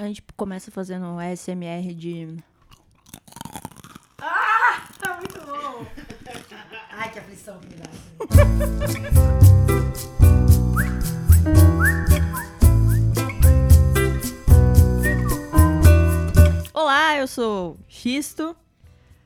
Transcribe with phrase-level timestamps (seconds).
[0.00, 2.38] A gente começa fazendo um ASMR de.
[4.16, 5.84] Tá muito bom.
[6.90, 7.90] Ai, que aflição que me dá.
[16.72, 18.56] Olá, eu sou Xisto.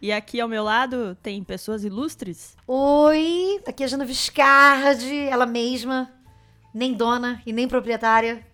[0.02, 2.56] E aqui ao meu lado tem pessoas ilustres.
[2.66, 6.12] Oi, aqui é a Jana Viscardi, ela mesma,
[6.75, 8.45] nem dona e nem proprietária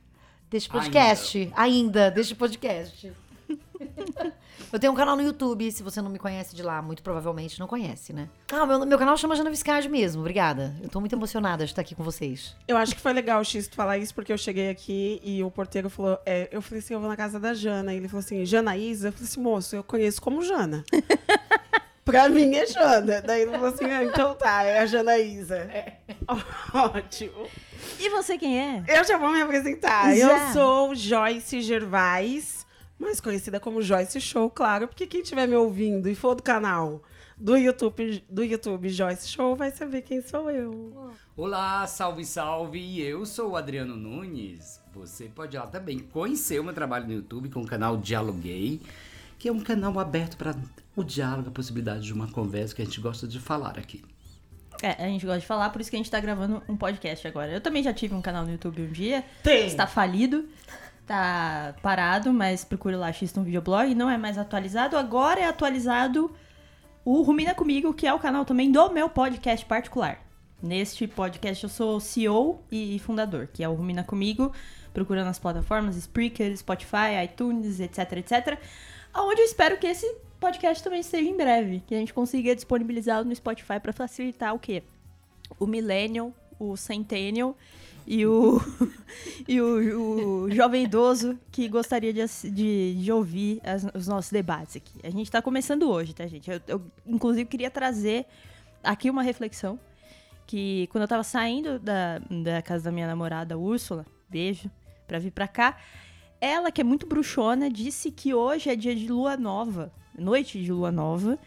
[0.50, 1.52] deste podcast.
[1.56, 3.12] Ainda, deste podcast.
[4.72, 7.58] Eu tenho um canal no YouTube, se você não me conhece de lá, muito provavelmente
[7.58, 8.28] não conhece, né?
[8.52, 10.76] Ah, meu, meu canal chama Jana Viscardi mesmo, obrigada.
[10.80, 12.54] Eu tô muito emocionada de estar aqui com vocês.
[12.68, 15.50] Eu acho que foi legal o X falar isso, porque eu cheguei aqui e o
[15.50, 16.20] porteiro falou.
[16.24, 17.92] é, eu falei assim: eu vou na casa da Jana.
[17.92, 19.08] E ele falou assim: Jana Isa?
[19.08, 20.84] Eu falei assim: moço, eu conheço como Jana.
[22.04, 23.20] pra mim é Jana.
[23.20, 25.68] Daí ele falou assim: ah, então tá, é a Jana Isa.
[26.72, 27.46] Ótimo.
[27.98, 28.84] E você quem é?
[28.88, 30.14] Eu já vou me apresentar.
[30.16, 30.48] Já.
[30.48, 32.66] Eu sou Joyce Gervais,
[32.98, 37.02] mais conhecida como Joyce Show, claro, porque quem estiver me ouvindo e for do canal
[37.40, 41.10] do YouTube, do YouTube Joyce Show vai saber quem sou eu.
[41.34, 43.00] Olá, salve, salve!
[43.00, 44.78] Eu sou o Adriano Nunes.
[44.92, 48.82] Você pode lá também conhecer o meu trabalho no YouTube com o canal Dialoguei,
[49.38, 50.54] que é um canal aberto para
[50.96, 54.02] o diálogo, a possibilidade de uma conversa que a gente gosta de falar aqui.
[54.82, 57.26] É, a gente gosta de falar, por isso que a gente tá gravando um podcast
[57.28, 57.52] agora.
[57.52, 59.24] Eu também já tive um canal no YouTube um dia.
[59.42, 59.66] Tem.
[59.66, 60.48] Está falido.
[61.06, 63.94] Tá parado, mas procure lá Xiston Videoblog.
[63.94, 64.96] Não é mais atualizado.
[64.96, 66.30] Agora é atualizado
[67.04, 70.24] o Rumina Comigo, que é o canal também do meu podcast particular.
[70.62, 74.52] Neste podcast eu sou CEO e fundador, que é o Rumina Comigo.
[74.94, 78.58] Procura nas plataformas Spreaker, Spotify, iTunes, etc, etc.
[79.14, 80.06] Onde eu espero que esse
[80.40, 81.82] podcast também esteja em breve.
[81.86, 84.82] Que a gente consiga disponibilizá-lo no Spotify para facilitar o quê?
[85.58, 87.56] O Millennial, o Centennial
[88.06, 88.58] e o,
[89.46, 94.76] e o, o jovem idoso que gostaria de, de, de ouvir as- os nossos debates
[94.76, 94.98] aqui.
[95.04, 96.50] A gente tá começando hoje, tá, gente?
[96.50, 98.24] Eu, eu, inclusive, queria trazer
[98.82, 99.78] aqui uma reflexão
[100.46, 104.68] que quando eu tava saindo da, da casa da minha namorada, Úrsula, beijo,
[105.06, 105.76] pra vir pra cá,
[106.40, 110.72] ela, que é muito bruxona, disse que hoje é dia de lua nova, noite de
[110.72, 111.38] lua nova,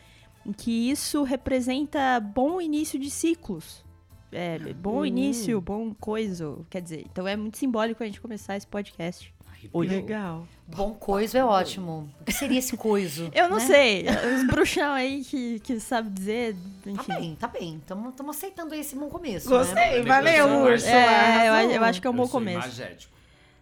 [0.57, 3.83] que isso representa bom início de ciclos.
[4.31, 8.65] É, bom início, bom coisa, quer dizer, então é muito simbólico a gente começar esse
[8.65, 9.31] podcast.
[9.73, 10.45] Legal.
[10.67, 12.09] Bom coiso é ótimo.
[12.19, 13.29] O que seria esse coiso?
[13.33, 13.65] Eu não né?
[13.65, 16.95] sei, os bruxão aí que, que sabe dizer, enfim.
[16.95, 18.09] Tá bem, tá bem.
[18.09, 19.47] Estamos aceitando esse bom começo.
[19.47, 20.01] Gostei, Né?
[20.01, 20.63] valeu.
[20.63, 20.91] Úrsula.
[20.91, 22.57] É, eu, eu acho que é um bom Eu sou começo.
[22.57, 23.13] imagético.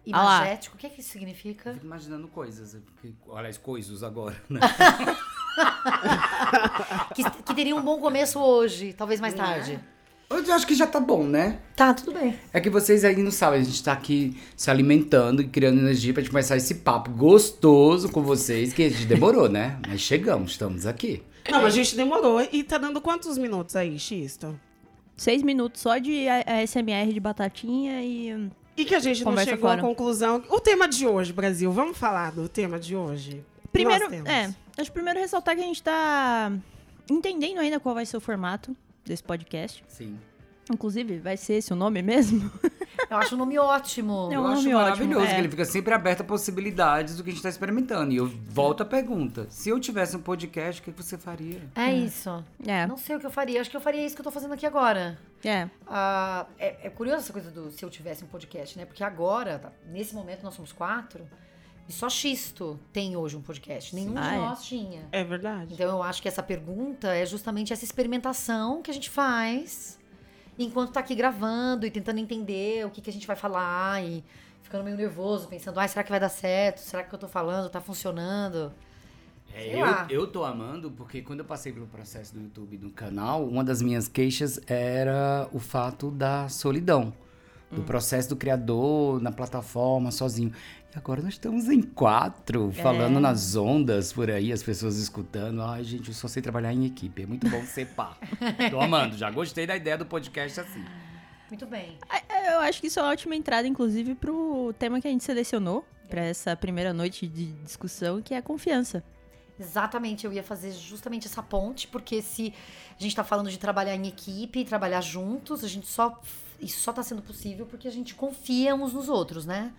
[0.06, 0.38] Ah.
[0.40, 1.72] Imagético, o que, é que isso significa?
[1.74, 2.76] Fico imaginando coisas.
[3.00, 4.60] que- Aliás, coisas agora, né?
[7.14, 9.78] Que, que teria um bom começo hoje, talvez mais tarde.
[10.30, 11.58] Eu acho que já tá bom, né?
[11.76, 12.38] Tá, tudo bem.
[12.54, 16.12] É que vocês aí não sabem, a gente tá aqui se alimentando e criando energia
[16.14, 19.78] pra gente começar esse papo gostoso com vocês, que a gente demorou, né?
[19.86, 21.22] Mas chegamos, estamos aqui.
[21.50, 22.40] Não, mas a gente demorou.
[22.52, 24.58] E tá dando quantos minutos aí, Xisto?
[25.16, 28.48] Seis minutos só de A- ASMR de batatinha e.
[28.76, 29.80] E que a gente Conversa não chegou fora.
[29.80, 30.42] à conclusão.
[30.48, 33.44] O tema de hoje, Brasil, vamos falar do tema de hoje.
[33.70, 34.46] Primeiro, é,
[34.78, 36.52] acho que primeiro ressaltar que a gente tá
[37.10, 38.74] entendendo ainda qual vai ser o formato
[39.04, 39.84] desse podcast.
[39.88, 40.18] Sim.
[40.70, 42.50] Inclusive, vai ser esse o nome mesmo?
[43.10, 44.28] Eu acho um nome ótimo.
[44.30, 45.34] É Eu um acho nome maravilhoso ótimo, é.
[45.34, 48.12] que ele fica sempre aberto a possibilidades do que a gente tá experimentando.
[48.12, 51.60] E eu volto à pergunta: se eu tivesse um podcast, o que você faria?
[51.74, 52.42] É isso.
[52.66, 53.60] É, Não sei o que eu faria.
[53.60, 55.18] Acho que eu faria isso que eu tô fazendo aqui agora.
[55.48, 55.68] É.
[55.86, 58.84] Ah, é, é curioso essa coisa do se eu tivesse um podcast, né?
[58.84, 61.28] Porque agora, tá, nesse momento, nós somos quatro.
[61.88, 63.94] E só Xisto tem hoje um podcast.
[63.94, 64.38] Nenhum Ah, de é?
[64.38, 65.08] nós tinha.
[65.10, 65.74] É verdade.
[65.74, 69.98] Então eu acho que essa pergunta é justamente essa experimentação que a gente faz
[70.58, 74.22] enquanto tá aqui gravando e tentando entender o que, que a gente vai falar e
[74.62, 76.78] ficando meio nervoso, pensando, ai, será que vai dar certo?
[76.78, 78.72] Será que o que eu tô falando tá funcionando?
[79.54, 80.06] É, Sei lá.
[80.08, 83.62] eu, eu tô amando porque quando eu passei pelo processo do YouTube do canal, uma
[83.62, 87.12] das minhas queixas era o fato da solidão.
[87.70, 87.84] Do Hum.
[87.84, 90.52] processo do criador na plataforma, sozinho.
[90.94, 92.82] E agora nós estamos em quatro, É.
[92.82, 95.62] falando nas ondas por aí, as pessoas escutando.
[95.62, 97.22] Ai, gente, eu só sei trabalhar em equipe.
[97.22, 98.14] É muito bom ser pá.
[98.70, 100.84] tô amando, já gostei da ideia do podcast assim.
[101.48, 101.96] Muito bem.
[102.28, 105.24] É, Eu acho que isso é uma ótima entrada, inclusive, pro tema que a gente
[105.24, 109.02] selecionou pra essa primeira noite de discussão, que é a confiança.
[109.58, 112.52] Exatamente, eu ia fazer justamente essa ponte, porque se
[112.98, 116.20] a gente tá falando de trabalhar em equipe, trabalhar juntos, a gente só.
[116.60, 119.72] Isso só tá sendo possível porque a gente confia uns nos outros, né?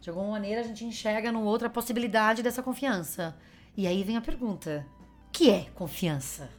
[0.00, 3.36] De alguma maneira a gente enxerga no outro a possibilidade dessa confiança.
[3.76, 4.86] E aí vem a pergunta:
[5.28, 6.50] o que é confiança?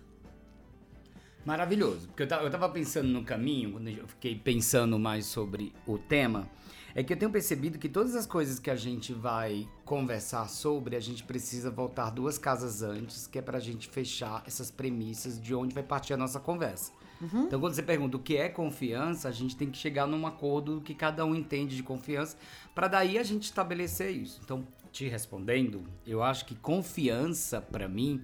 [1.46, 2.08] Maravilhoso.
[2.08, 5.98] Porque eu tava, eu tava pensando no caminho, quando eu fiquei pensando mais sobre o
[5.98, 6.50] tema,
[6.96, 10.96] é que eu tenho percebido que todas as coisas que a gente vai conversar sobre,
[10.96, 15.54] a gente precisa voltar duas casas antes, que é pra gente fechar essas premissas de
[15.54, 16.94] onde vai partir a nossa conversa.
[17.22, 20.82] Então, quando você pergunta o que é confiança, a gente tem que chegar num acordo
[20.82, 22.38] que cada um entende de confiança,
[22.74, 24.40] para daí a gente estabelecer isso.
[24.44, 28.24] Então, te respondendo, eu acho que confiança, pra mim,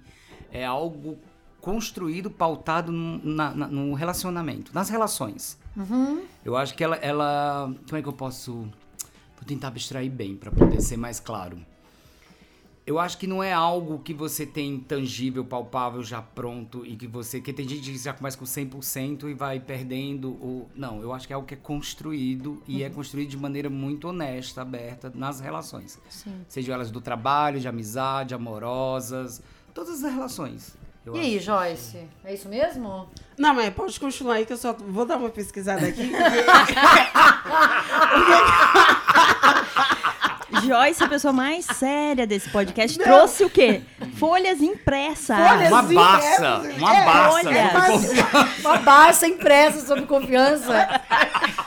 [0.50, 1.18] é algo
[1.62, 5.58] construído, pautado no, na- na- no relacionamento, nas relações.
[6.44, 7.72] Eu acho que ela, ela.
[7.88, 8.52] Como é que eu posso.
[8.52, 11.56] Vou tentar abstrair bem para poder ser mais claro.
[12.84, 17.06] Eu acho que não é algo que você tem tangível, palpável, já pronto e que
[17.06, 17.40] você.
[17.40, 20.30] Que tem gente que já começa com 100% e vai perdendo.
[20.30, 23.70] O, não, eu acho que é algo que é construído e é construído de maneira
[23.70, 25.98] muito honesta, aberta nas relações.
[26.10, 26.40] Sim.
[26.48, 29.40] Sejam elas do trabalho, de amizade, amorosas,
[29.72, 30.76] todas as relações.
[31.04, 32.08] Eu E aí, Joyce?
[32.24, 33.08] É isso mesmo?
[33.36, 36.12] Não, mas pode continuar aí que eu só vou dar uma pesquisada aqui.
[40.64, 43.82] Joyce, a pessoa mais séria desse podcast, trouxe o quê?
[44.16, 45.36] Folhas impressas.
[45.36, 46.76] Folhas Uma Barça, impressas.
[46.76, 47.04] uma É,
[47.90, 48.48] confiança.
[48.60, 51.00] Uma Barça impressa sobre confiança.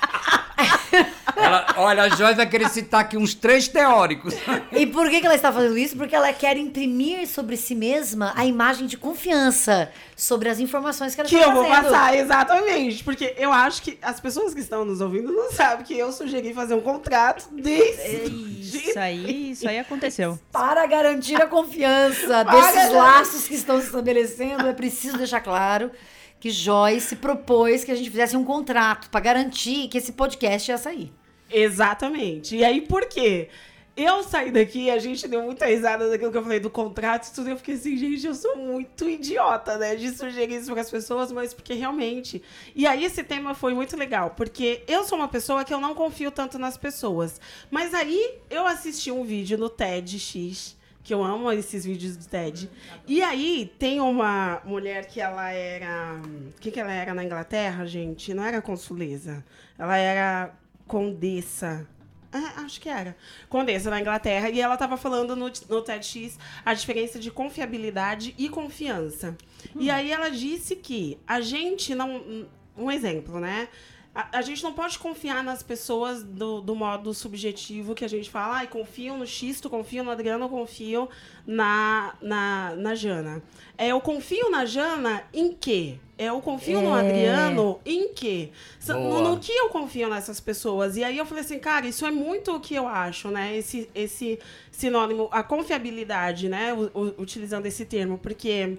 [1.35, 4.33] Ela- olha, a Joyce vai querer citar aqui uns três teóricos.
[4.71, 5.95] E por que, que ela está fazendo isso?
[5.97, 11.21] Porque ela quer imprimir sobre si mesma a imagem de confiança sobre as informações que
[11.21, 11.91] ela que está eu vou fazendo.
[11.91, 13.03] passar, exatamente.
[13.03, 16.53] Porque eu acho que as pessoas que estão nos ouvindo não sabem que eu sugeri
[16.53, 18.55] fazer um contrato desse.
[18.89, 20.39] Isso aí, isso aí aconteceu.
[20.51, 22.95] Para garantir a confiança Para desses garantir.
[22.95, 25.91] laços que estão se estabelecendo, é preciso deixar claro
[26.39, 30.77] que Joyce propôs que a gente fizesse um contrato para garantir que esse podcast ia
[30.77, 31.11] sair.
[31.49, 32.55] Exatamente.
[32.55, 33.49] E aí, por quê?
[33.97, 37.33] Eu saí daqui, a gente deu muita risada daquilo que eu falei do contrato e
[37.33, 37.49] tudo.
[37.49, 39.95] Eu fiquei assim, gente, eu sou muito idiota, né?
[39.95, 42.43] De sugerir isso para as pessoas, mas porque realmente.
[42.75, 45.95] E aí, esse tema foi muito legal, porque eu sou uma pessoa que eu não
[45.95, 47.39] confio tanto nas pessoas.
[47.71, 52.69] Mas aí, eu assisti um vídeo no TEDx, que eu amo esses vídeos do TED.
[53.07, 56.19] E aí, tem uma mulher que ela era.
[56.49, 58.33] O que, que ela era na Inglaterra, gente?
[58.33, 59.41] Não era consuleza.
[59.79, 60.53] Ela era
[60.87, 61.87] condessa.
[62.31, 63.15] Ah, acho que era.
[63.47, 64.49] Condessa na Inglaterra.
[64.49, 69.37] E ela estava falando no, no TEDx a diferença de confiabilidade e confiança.
[69.79, 72.45] E aí ela disse que a gente não.
[72.77, 73.69] Um exemplo, né?
[74.15, 78.29] A, a gente não pode confiar nas pessoas do, do modo subjetivo que a gente
[78.29, 81.09] fala, ai, confio no Xisto, confio no Adriano, confio
[81.45, 83.43] na, na, na Jana.
[83.77, 85.95] É, eu confio na Jana em quê?
[86.17, 87.01] É, eu confio no É.
[87.01, 88.51] Adriano em quê?
[88.87, 90.95] No, no que eu confio nessas pessoas?
[90.95, 93.57] E aí eu falei assim, cara, isso é muito o que eu acho, né?
[93.57, 94.39] Esse, esse
[94.71, 96.71] sinônimo, a confiabilidade, né?
[96.73, 98.77] U- utilizando esse termo, porque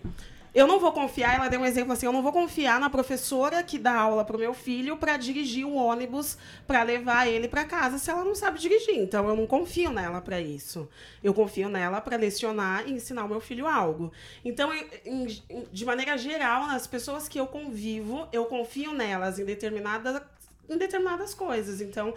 [0.56, 3.62] eu não vou confiar, ela deu um exemplo assim, eu não vou confiar na professora
[3.62, 7.98] que dá aula pro meu filho para dirigir um ônibus para levar ele para casa
[7.98, 8.96] se ela não sabe dirigir.
[8.98, 10.88] Então eu não confio nela para isso.
[11.22, 14.10] Eu confio nela para lecionar e ensinar o meu filho algo.
[14.44, 14.72] Então,
[15.04, 15.26] em-
[15.70, 20.22] de maneira geral, nas pessoas que eu convivo, eu confio nelas em determinadas
[20.68, 21.80] em determinadas coisas.
[21.80, 22.12] Então,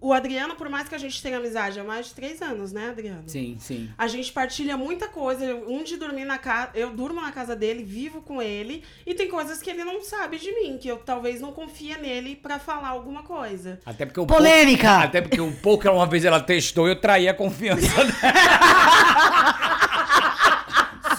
[0.00, 2.90] o Adriano, por mais que a gente tenha amizade há mais de três anos, né,
[2.90, 3.24] Adriano?
[3.26, 3.90] Sim, sim.
[3.98, 5.44] A gente partilha muita coisa.
[5.66, 6.70] Um de dormir na casa.
[6.74, 8.84] Eu durmo na casa dele, vivo com ele.
[9.04, 12.36] E tem coisas que ele não sabe de mim, que eu talvez não confia nele
[12.36, 13.80] pra falar alguma coisa.
[13.84, 14.88] Até porque o Polêmica!
[14.88, 19.58] pouco- até porque um pouco que uma vez ela testou, eu traí a confiança dela.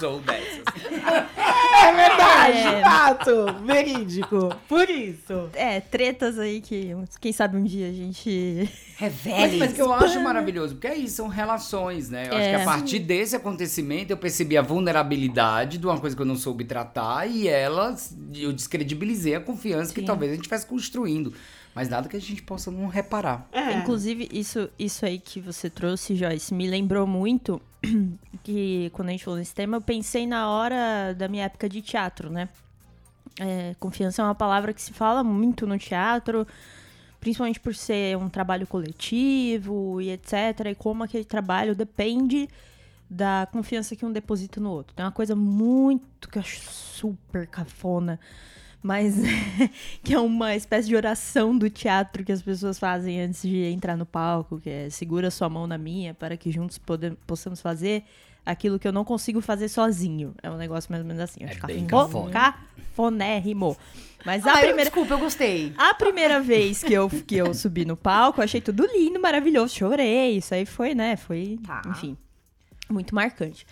[0.00, 0.62] Sou dessas.
[0.86, 2.82] É verdade, É.
[2.82, 3.30] fato,
[3.64, 4.54] verídico.
[4.68, 5.48] Por isso.
[5.54, 8.68] É, tretas aí que, quem sabe um dia a gente.
[9.00, 9.56] Mas, Revele.
[9.58, 12.28] mas que eu acho maravilhoso, porque é isso, são relações, né?
[12.30, 12.56] Eu acho É.
[12.56, 16.36] que a partir desse acontecimento eu percebi a vulnerabilidade de uma coisa que eu não
[16.36, 17.94] soube tratar e ela,
[18.34, 20.06] eu descredibilizei a confiança que Sim.
[20.06, 21.32] talvez a gente estivesse construindo.
[21.74, 23.48] Mas nada que a gente possa não reparar.
[23.52, 23.74] É.
[23.74, 27.62] Inclusive, isso, isso aí que você trouxe, Joyce, me lembrou muito
[28.42, 31.80] que quando a gente falou nesse tema, eu pensei na hora da minha época de
[31.82, 32.48] teatro, né?
[33.38, 36.46] É, confiança é uma palavra que se fala muito no teatro,
[37.20, 40.66] principalmente por ser um trabalho coletivo e etc.
[40.70, 42.48] E como aquele trabalho depende
[43.08, 44.94] da confiança que um deposita no outro.
[44.94, 48.20] Tem uma coisa muito que eu acho super cafona,
[48.82, 49.14] mas
[50.02, 53.96] que é uma espécie de oração do teatro que as pessoas fazem antes de entrar
[53.96, 58.04] no palco, que é segura sua mão na minha para que juntos pode- possamos fazer
[58.44, 60.34] aquilo que eu não consigo fazer sozinho.
[60.42, 61.40] É um negócio mais ou menos assim.
[61.44, 62.54] É acho bem cafo- cafona.
[62.90, 63.76] Cafonérrimo.
[64.24, 64.84] Mas a Ah, eu- primeira...
[64.90, 65.72] Desculpa, eu gostei.
[65.76, 69.74] A primeira vez que eu, que eu subi no palco, eu achei tudo lindo, maravilhoso.
[69.74, 70.36] Chorei.
[70.38, 71.16] Isso aí foi, né?
[71.16, 71.82] Foi, Tá.
[71.86, 72.16] enfim,
[72.90, 73.66] muito marcante.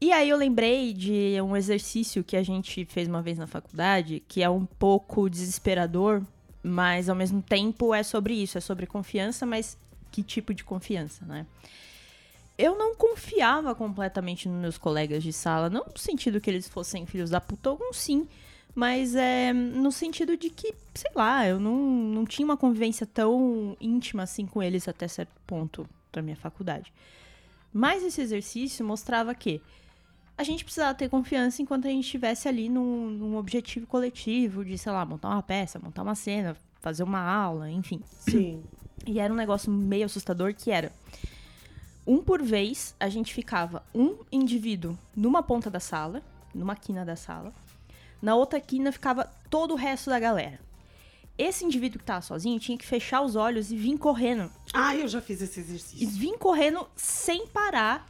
[0.00, 4.22] E aí eu lembrei de um exercício que a gente fez uma vez na faculdade,
[4.28, 6.22] que é um pouco desesperador,
[6.62, 9.78] mas ao mesmo tempo é sobre isso, é sobre confiança, mas
[10.10, 11.46] que tipo de confiança, né?
[12.56, 17.04] Eu não confiava completamente nos meus colegas de sala, não no sentido que eles fossem
[17.04, 18.28] filhos da puta, alguns sim,
[18.74, 23.76] mas é no sentido de que, sei lá, eu não, não tinha uma convivência tão
[23.80, 26.92] íntima assim com eles até certo ponto da minha faculdade.
[27.72, 29.60] Mas esse exercício mostrava que
[30.36, 34.76] a gente precisava ter confiança enquanto a gente estivesse ali num, num objetivo coletivo de,
[34.76, 38.00] sei lá, montar uma peça, montar uma cena, fazer uma aula, enfim.
[38.18, 38.62] Sim.
[39.06, 40.90] E era um negócio meio assustador que era
[42.06, 46.22] um por vez, a gente ficava um indivíduo numa ponta da sala,
[46.54, 47.52] numa quina da sala.
[48.22, 50.58] Na outra quina ficava todo o resto da galera.
[51.36, 54.50] Esse indivíduo que tava sozinho tinha que fechar os olhos e vir correndo.
[54.72, 56.08] Ah, eu já fiz esse E exercício.
[56.08, 58.08] vir correndo sem parar.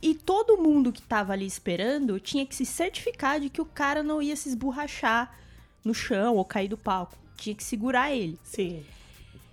[0.00, 4.02] E todo mundo que tava ali esperando tinha que se certificar de que o cara
[4.02, 5.34] não ia se esborrachar
[5.84, 7.16] no chão ou cair do palco.
[7.36, 8.38] Tinha que segurar ele.
[8.42, 8.84] Sim.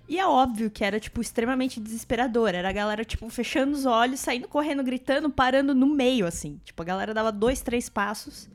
[0.08, 2.50] E é óbvio que era, tipo, extremamente desesperador.
[2.50, 6.60] Era a galera, tipo, fechando os olhos, saindo correndo, gritando, parando no meio, assim.
[6.66, 8.50] Tipo, a galera dava dois, três passos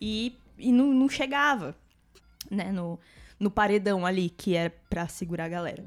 [0.00, 1.76] e, e não, não chegava,
[2.50, 2.98] né, no,
[3.38, 5.84] no paredão ali, que era pra segurar a galera.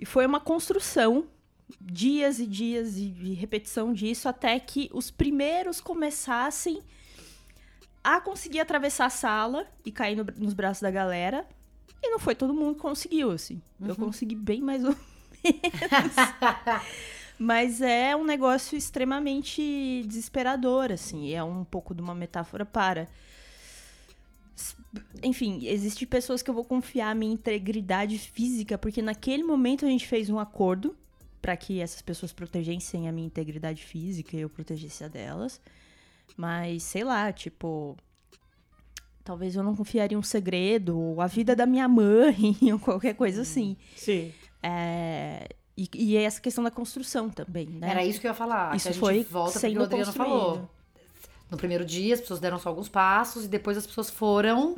[0.00, 1.26] E foi uma construção,
[1.80, 6.80] dias e dias e, e repetição disso, até que os primeiros começassem
[8.02, 11.46] a conseguir atravessar a sala e cair no- nos braços da galera.
[12.02, 13.62] E não foi todo mundo que conseguiu, assim.
[13.80, 15.04] Eu consegui bem mais ou menos.
[17.38, 21.32] Mas é um negócio extremamente desesperador, assim.
[21.32, 23.08] É um pouco de uma metáfora para.
[25.22, 29.88] Enfim, existem pessoas que eu vou confiar a minha integridade física, porque naquele momento a
[29.88, 30.96] gente fez um acordo
[31.44, 35.60] para que essas pessoas protegessem a minha integridade física e eu protegesse a delas.
[36.38, 37.98] Mas, sei lá, tipo.
[39.22, 43.42] Talvez eu não confiaria um segredo, ou a vida da minha mãe, ou qualquer coisa
[43.42, 43.76] assim.
[43.94, 44.32] Sim.
[44.62, 45.46] É,
[45.76, 47.90] e, e essa questão da construção também, né?
[47.90, 48.74] Era isso que eu ia falar.
[48.74, 50.70] Isso foi volta porque sendo o Adriano falou.
[51.50, 54.76] No primeiro dia, as pessoas deram só alguns passos e depois as pessoas foram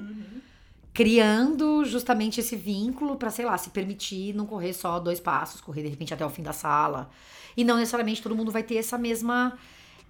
[0.97, 5.83] criando justamente esse vínculo pra, sei lá, se permitir não correr só dois passos, correr
[5.83, 7.11] de repente até o fim da sala.
[7.55, 9.59] E não necessariamente todo mundo vai ter essa mesma.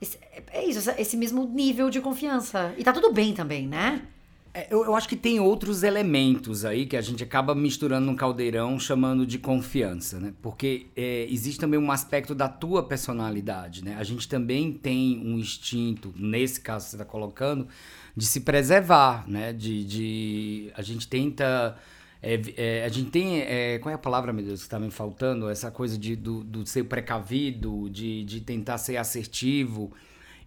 [0.01, 0.19] esse-
[0.53, 2.73] é isso, esse mesmo nível de confiança.
[2.79, 4.03] E tá tudo bem também, né?
[4.55, 8.15] É, eu, eu acho que tem outros elementos aí que a gente acaba misturando num
[8.17, 10.33] caldeirão chamando de confiança, né?
[10.41, 13.97] Porque é, existe também um aspecto da tua personalidade, né?
[13.99, 17.67] A gente também tem um instinto, nesse caso que você está colocando,
[18.17, 19.53] de se preservar, né?
[19.53, 21.77] De, de a gente tenta
[22.23, 23.41] é, é, a gente tem.
[23.41, 25.49] é, qual é a palavra, meu Deus, que tá me faltando?
[25.49, 29.93] Essa coisa de, do, do ser precavido, de, de tentar ser assertivo.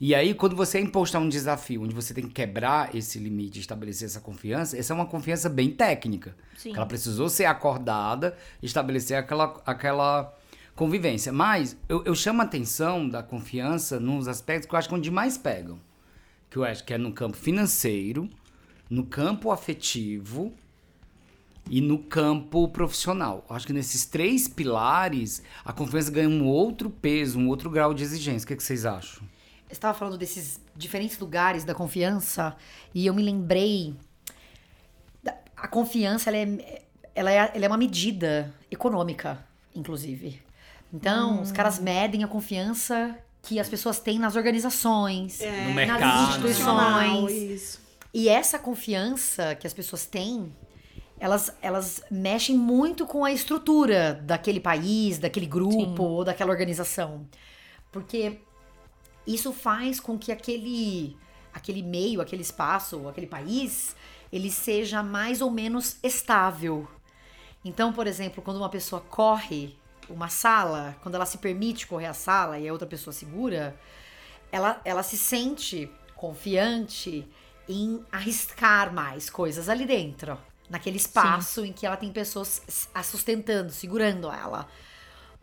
[0.01, 3.19] E aí, quando você é imposto a um desafio, onde você tem que quebrar esse
[3.19, 6.35] limite, estabelecer essa confiança, essa é uma confiança bem técnica.
[6.57, 6.73] Sim.
[6.75, 10.33] Ela precisou ser acordada, estabelecer aquela, aquela
[10.75, 11.31] convivência.
[11.31, 14.97] Mas eu, eu chamo a atenção da confiança nos aspectos que eu acho que é
[14.97, 15.79] onde mais pegam.
[16.49, 18.29] Que eu acho que é no campo financeiro,
[18.89, 20.53] no campo afetivo
[21.69, 23.45] e no campo profissional.
[23.49, 27.93] Eu acho que nesses três pilares, a confiança ganha um outro peso, um outro grau
[27.93, 28.45] de exigência.
[28.45, 29.21] O que, que vocês acham?
[29.67, 32.55] Você estava falando desses diferentes lugares da confiança
[32.93, 33.95] e eu me lembrei.
[35.23, 36.81] da- a confiança ela é,
[37.13, 40.41] ela, é, ela é uma medida econômica, inclusive.
[40.91, 45.75] Então, os caras medem a confiança que as pessoas têm nas organizações, É, No nas
[45.75, 46.29] mercado.
[46.29, 47.31] instituições.
[47.31, 47.79] Isso.
[48.13, 50.53] E essa confiança que as pessoas têm,
[51.19, 57.25] elas, elas mexem muito com a estrutura daquele país, daquele grupo ou daquela organização.
[57.91, 58.39] Porque
[59.27, 61.15] isso faz com que aquele,
[61.53, 63.95] aquele meio, aquele espaço, aquele país,
[64.31, 66.87] ele seja mais ou menos estável.
[67.63, 69.75] Então, por exemplo, quando uma pessoa corre
[70.09, 73.75] uma sala, quando ela se permite correr a sala e a outra pessoa segura,
[74.51, 77.27] ela, ela se sente confiante
[77.67, 80.37] em arriscar mais coisas ali dentro.
[80.69, 84.67] Naquele espaço em que ela tem pessoas a sustentando, segurando ela.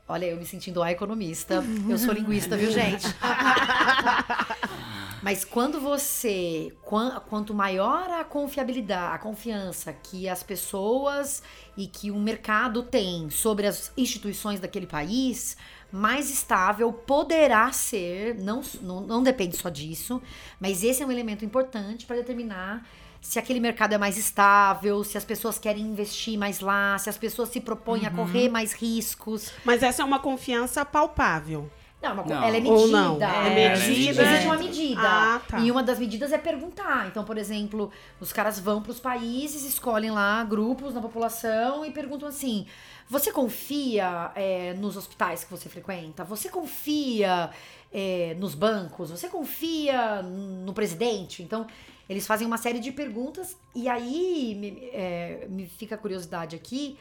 [0.08, 1.64] Olha, eu me sentindo a economista.
[1.88, 3.06] Eu sou linguista, viu, gente?
[5.26, 6.72] Mas quando você.
[6.82, 11.42] quan- Quanto maior a confiabilidade, a confiança que as pessoas
[11.76, 15.56] e que o mercado tem sobre as instituições daquele país,
[15.90, 18.36] mais estável poderá ser.
[18.36, 20.22] Não, não, não depende só disso,
[20.60, 22.86] mas esse é um elemento importante para determinar
[23.20, 27.18] se aquele mercado é mais estável, se as pessoas querem investir mais lá, se as
[27.18, 29.50] pessoas se propõem a correr mais riscos.
[29.64, 31.68] Mas essa é uma confiança palpável.
[32.02, 32.36] Não, uma Não.
[32.44, 32.92] ela é Ou medida.
[33.02, 33.22] não.
[33.22, 34.22] É Existe- medida.
[34.22, 35.00] Existe uma medida.
[35.02, 35.58] Ah, tá.
[35.60, 37.06] E uma das medidas é perguntar.
[37.08, 42.28] Então, por exemplo, os caras vão pros países, escolhem lá grupos na população e perguntam
[42.28, 42.66] assim:
[43.08, 46.22] você confia é, nos hospitais que você frequenta?
[46.24, 47.50] Você confia
[47.92, 49.10] é, nos bancos?
[49.10, 51.42] Você confia no presidente?
[51.42, 51.66] Então,
[52.08, 56.96] eles fazem uma série de perguntas e aí me, é, me fica a curiosidade aqui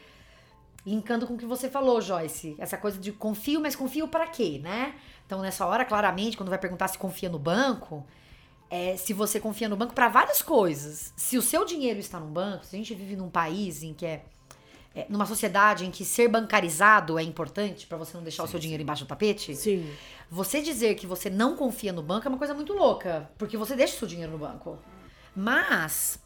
[0.86, 2.56] linkando com o que você falou, Joyce.
[2.60, 4.94] Essa coisa de confio, mas confio para quê, né?
[5.26, 8.06] Então, nessa hora, claramente, quando vai perguntar se confia no banco,
[8.70, 11.14] é se você confia no banco para várias coisas.
[11.16, 14.06] Se o seu dinheiro está num banco, se a gente vive num país em que
[14.06, 14.26] é,
[14.94, 18.60] é, numa sociedade em que ser bancarizado é importante para você não deixar o seu
[18.60, 19.90] dinheiro embaixo do tapete, Sim.
[20.30, 23.76] você dizer que você não confia no banco é uma coisa muito louca, porque você
[23.76, 24.78] deixa o seu dinheiro no banco.
[25.36, 26.20] Mas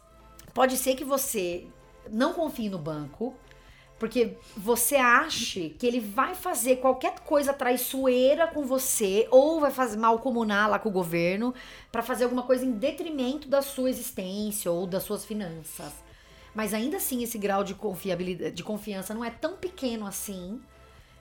[0.52, 1.66] pode ser que você
[2.10, 3.34] não confie no banco,
[4.00, 9.98] porque você ache que ele vai fazer qualquer coisa traiçoeira com você ou vai fazer
[9.98, 11.54] mal comunal lá com o governo
[11.92, 15.92] para fazer alguma coisa em detrimento da sua existência ou das suas finanças.
[16.54, 20.58] Mas ainda assim esse grau de confiabilidade, de confiança não é tão pequeno assim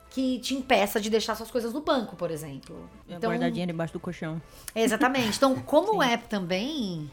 [0.10, 2.90] que te impeça de deixar suas coisas no banco, por exemplo.
[3.08, 4.42] Então, guardar dinheiro embaixo do colchão.
[4.74, 5.36] Exatamente.
[5.36, 7.12] Então, como é também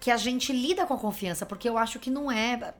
[0.00, 2.74] que a gente lida com a confiança, porque eu acho que não é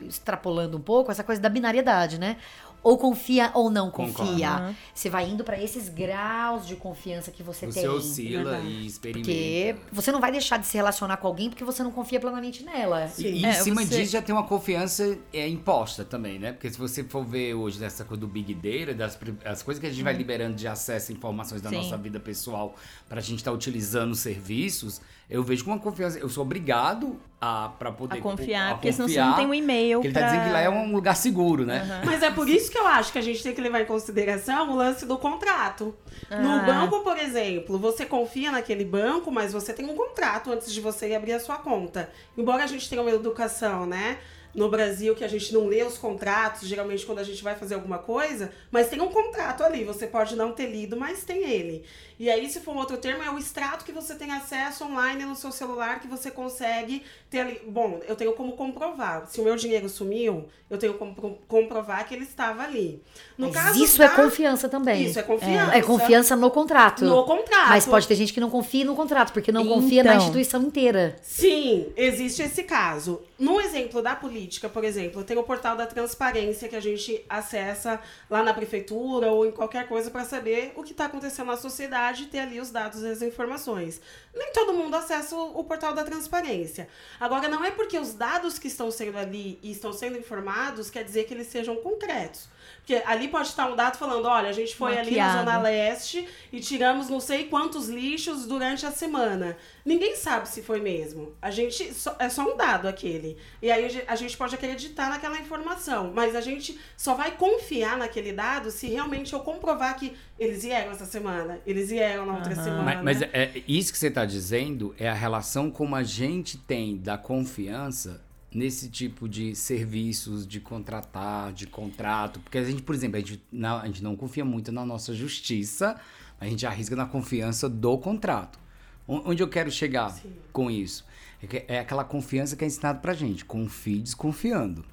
[0.00, 2.36] extrapolando um pouco essa coisa da binariedade, né?
[2.82, 4.48] Ou confia ou não confia.
[4.52, 4.76] Concordo.
[4.94, 7.88] Você vai indo pra esses graus de confiança que você, Você tem.
[7.90, 8.66] oscila verdade.
[8.68, 9.28] e experimenta.
[9.28, 12.64] Porque você não vai deixar de se relacionar com alguém porque você não confia plenamente
[12.64, 13.06] nela.
[13.18, 16.52] E, e É, em cima você- disso já tem uma confiança é, imposta também, né?
[16.52, 19.86] Porque se você for ver hoje dessa coisa do Big Data, das as coisas que
[19.86, 21.76] a gente vai liberando de acesso a informações da Sim.
[21.76, 22.74] nossa vida pessoal
[23.06, 26.18] pra gente estar utilizando os serviços, eu vejo com uma confiança.
[26.18, 29.46] Eu sou obrigado a para poder A confiar, a porque senão você confiar, não tem
[29.46, 30.22] um e-mail Porque ele pra...
[30.22, 32.02] tá dizendo que lá é um lugar seguro, né?
[32.04, 34.70] Mas é por isso que eu acho que a gente tem que levar em consideração
[34.72, 35.94] o lance do contrato.
[36.28, 40.80] No banco, por exemplo, você confia naquele banco, mas você tem um contrato antes de
[40.80, 42.10] você ir abrir a sua conta.
[42.36, 44.18] Embora a gente tenha uma educação, né?
[44.54, 47.74] No Brasil, que a gente não lê os contratos, geralmente quando a gente vai fazer
[47.74, 49.84] alguma coisa, mas tem um contrato ali.
[49.84, 51.84] Você pode não ter lido, mas tem ele.
[52.18, 55.24] E aí, se for um outro termo, é o extrato que você tem acesso online
[55.24, 57.60] no seu celular, que você consegue ter ali.
[57.66, 59.26] Bom, eu tenho como comprovar.
[59.28, 63.02] Se o meu dinheiro sumiu, eu tenho como pro- comprovar que ele estava ali.
[63.38, 65.04] No Mas caso isso é confiança também.
[65.04, 65.74] Isso é confiança.
[65.76, 67.04] É confiança no contrato.
[67.04, 67.68] No contrato.
[67.68, 70.22] Mas pode ter gente que não confia no contrato, porque não confia na Então.
[70.22, 71.16] instituição inteira.
[71.22, 73.22] Sim, existe esse caso.
[73.38, 77.98] No exemplo da política, por exemplo, tem o portal da transparência que a gente acessa
[78.28, 82.24] lá na prefeitura ou em qualquer coisa para saber o que está acontecendo na sociedade
[82.24, 84.00] e ter ali os dados e as informações.
[84.34, 86.86] Nem todo mundo acessa o, o portal da transparência.
[87.20, 91.04] Agora, não é porque os dados que estão sendo ali e estão sendo informados quer
[91.04, 92.48] dizer que eles sejam concretos.
[92.78, 95.38] Porque ali pode estar um dado falando, olha, a gente foi ali na Maquiado.
[95.50, 99.56] Zona Leste e tiramos não sei quantos lixos durante a semana.
[99.84, 101.32] Ninguém sabe se foi mesmo.
[101.40, 103.36] A gente só- é só um dado aquele.
[103.62, 107.30] E aí a ge- a gente pode acreditar naquela informação, mas a gente só vai
[107.32, 112.34] confiar naquele dado se realmente eu comprovar que eles vieram essa semana, eles vieram na
[112.36, 112.82] outra semana.
[113.02, 116.58] Mas, mas é, é- isso que você está dizendo é a relação como a gente
[116.58, 122.40] tem da confiança nesse tipo de serviços, de contratar, de contrato.
[122.40, 125.14] Porque a gente, por exemplo, a gente não, a gente não confia muito na nossa
[125.14, 126.00] justiça,
[126.40, 128.58] a gente arrisca na confiança do contrato.
[129.06, 130.16] Onde eu quero chegar
[130.52, 131.04] com isso?
[131.42, 133.44] É, é aquela confiança que é ensinado pra gente.
[133.44, 134.84] Confie desconfiando.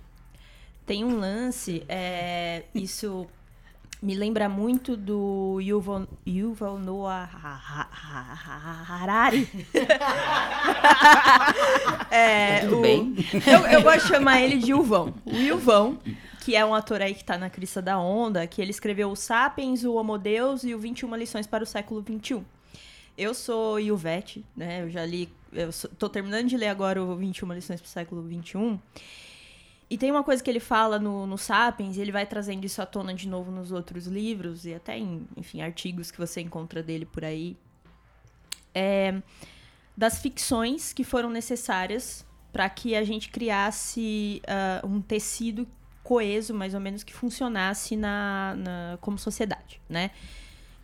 [0.86, 3.28] Tem um lance, é, isso
[4.01, 9.47] me lembra muito do Yuval, Yuval Noah Ha- Ha- Ha- Harari.
[12.12, 13.15] É, Tudo o- bem?
[13.45, 15.13] Eu, eu gosto de chamar ele de Yuvão.
[15.25, 15.97] O Yuvão,
[16.41, 19.15] que é um ator aí que tá na crista da onda, que ele escreveu o
[19.15, 22.43] Sapiens, o Homo Deus e o 21 lições para o século 21.
[23.17, 24.83] Eu sou Yuvete, né?
[24.83, 27.89] Eu já li, eu sou- tô terminando de ler agora o 21 lições para o
[27.91, 28.79] século 21.
[29.89, 32.82] E tem uma coisa que ele fala no, no Sapiens, e ele vai trazendo isso
[32.82, 36.84] à tona de novo nos outros livros e até em, enfim, artigos que você encontra
[36.84, 37.56] dele por aí.
[38.76, 39.21] É,
[39.95, 45.67] das ficções que foram necessárias para que a gente criasse ah, um tecido
[46.04, 50.12] coeso, mais ou menos, que funcionasse na, na- como sociedade, né?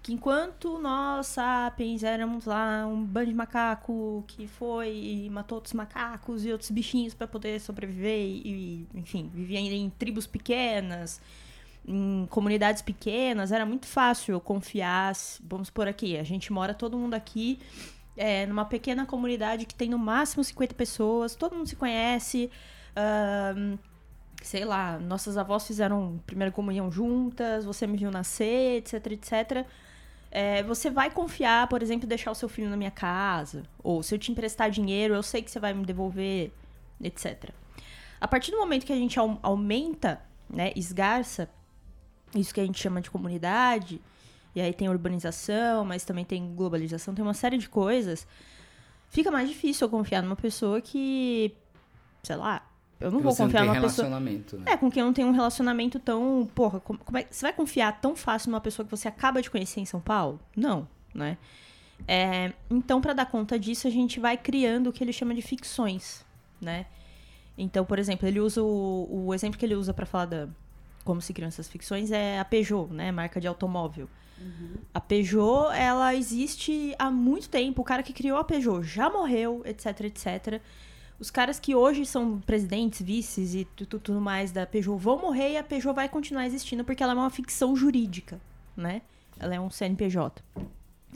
[0.03, 5.73] Que enquanto nós, sapiens, éramos lá um bando de macaco que foi e matou outros
[5.73, 11.21] macacos e outros bichinhos para poder sobreviver e, enfim, vivia em tribos pequenas,
[11.87, 15.13] em comunidades pequenas, era muito fácil eu confiar.
[15.41, 17.57] Vamos por aqui, a gente mora todo mundo aqui
[18.17, 22.49] é, numa pequena comunidade que tem no máximo 50 pessoas, todo mundo se conhece.
[24.41, 29.65] sei lá, nossas avós fizeram primeira comunhão juntas, você me viu nascer, etc, etc.
[30.35, 34.15] é, você vai confiar, por exemplo, deixar o seu filho na minha casa, ou se
[34.15, 36.51] eu te emprestar dinheiro, eu sei que você vai me devolver,
[36.99, 37.51] etc.
[38.19, 40.19] A partir do momento que a gente au- aumenta,
[40.49, 41.47] né, esgarça,
[42.35, 44.01] isso que a gente chama de comunidade,
[44.55, 48.25] e aí tem urbanização, mas também tem globalização, tem uma série de coisas,
[49.11, 51.55] fica mais difícil eu confiar numa pessoa que,
[52.23, 52.67] sei lá,
[53.03, 54.07] eu não vou Você não confiar tem numa pessoa.
[54.07, 54.71] relacionamento, né?
[54.71, 56.49] É, com quem eu não tem um relacionamento tão.
[56.55, 59.49] Porra, como, como é, você vai confiar tão fácil numa pessoa que você acaba de
[59.49, 60.39] conhecer em São Paulo?
[60.55, 61.37] Não, né?
[62.07, 65.41] É, então, pra dar conta disso, a gente vai criando o que ele chama de
[65.41, 66.25] ficções,
[66.61, 66.85] né?
[67.57, 70.47] Então, por exemplo, ele usa o, o exemplo que ele usa pra falar da
[71.03, 73.11] como se criam essas ficções é a Peugeot, né?
[73.11, 74.07] Marca de automóvel.
[74.93, 77.81] A Peugeot, ela existe há muito tempo.
[77.81, 80.61] O cara que criou a Peugeot já morreu, etc, etc.
[81.19, 85.19] Os caras que hoje são presidentes, vices e tu- tu- tudo mais da Peugeot vão
[85.19, 88.41] morrer e a Peugeot vai continuar existindo porque ela é uma ficção jurídica,
[88.75, 89.01] né?
[89.39, 90.43] Ela é um CNPJ.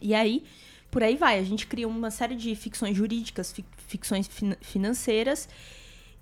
[0.02, 0.44] E aí,
[0.90, 1.40] por aí vai.
[1.40, 5.50] A gente cria uma série de ficções jurídicas, fic- ficções fin- financeiras.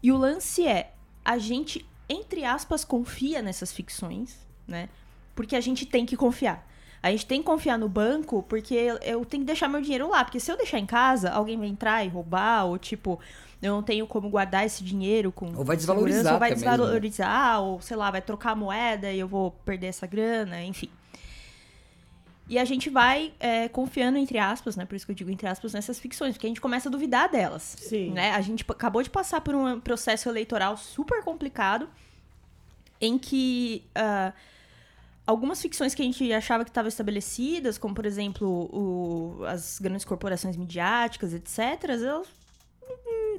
[0.01, 0.91] E o lance é,
[1.23, 4.89] a gente, entre aspas, confia nessas ficções, né?
[5.35, 6.65] Porque a gente tem que confiar.
[7.03, 10.23] A gente tem que confiar no banco porque eu tenho que deixar meu dinheiro lá.
[10.23, 13.19] Porque se eu deixar em casa, alguém vai entrar e roubar, ou tipo,
[13.61, 15.53] eu não tenho como guardar esse dinheiro com.
[15.55, 16.77] Ou vai desvalorizar Ou vai até mesmo, né?
[16.77, 20.89] desvalorizar, ou sei lá, vai trocar a moeda e eu vou perder essa grana, enfim.
[22.47, 24.85] E a gente vai é, confiando, entre aspas, né?
[24.85, 27.27] Por isso que eu digo entre aspas, nessas ficções, porque a gente começa a duvidar
[27.29, 27.75] delas.
[27.79, 28.11] Sim.
[28.11, 28.31] Né?
[28.33, 31.89] A gente acabou de passar por um processo eleitoral super complicado,
[33.01, 34.31] em que ah,
[35.25, 40.05] algumas ficções que a gente achava que estavam estabelecidas, como por exemplo o- as grandes
[40.05, 41.57] corporações midiáticas, etc.,
[41.89, 42.27] elas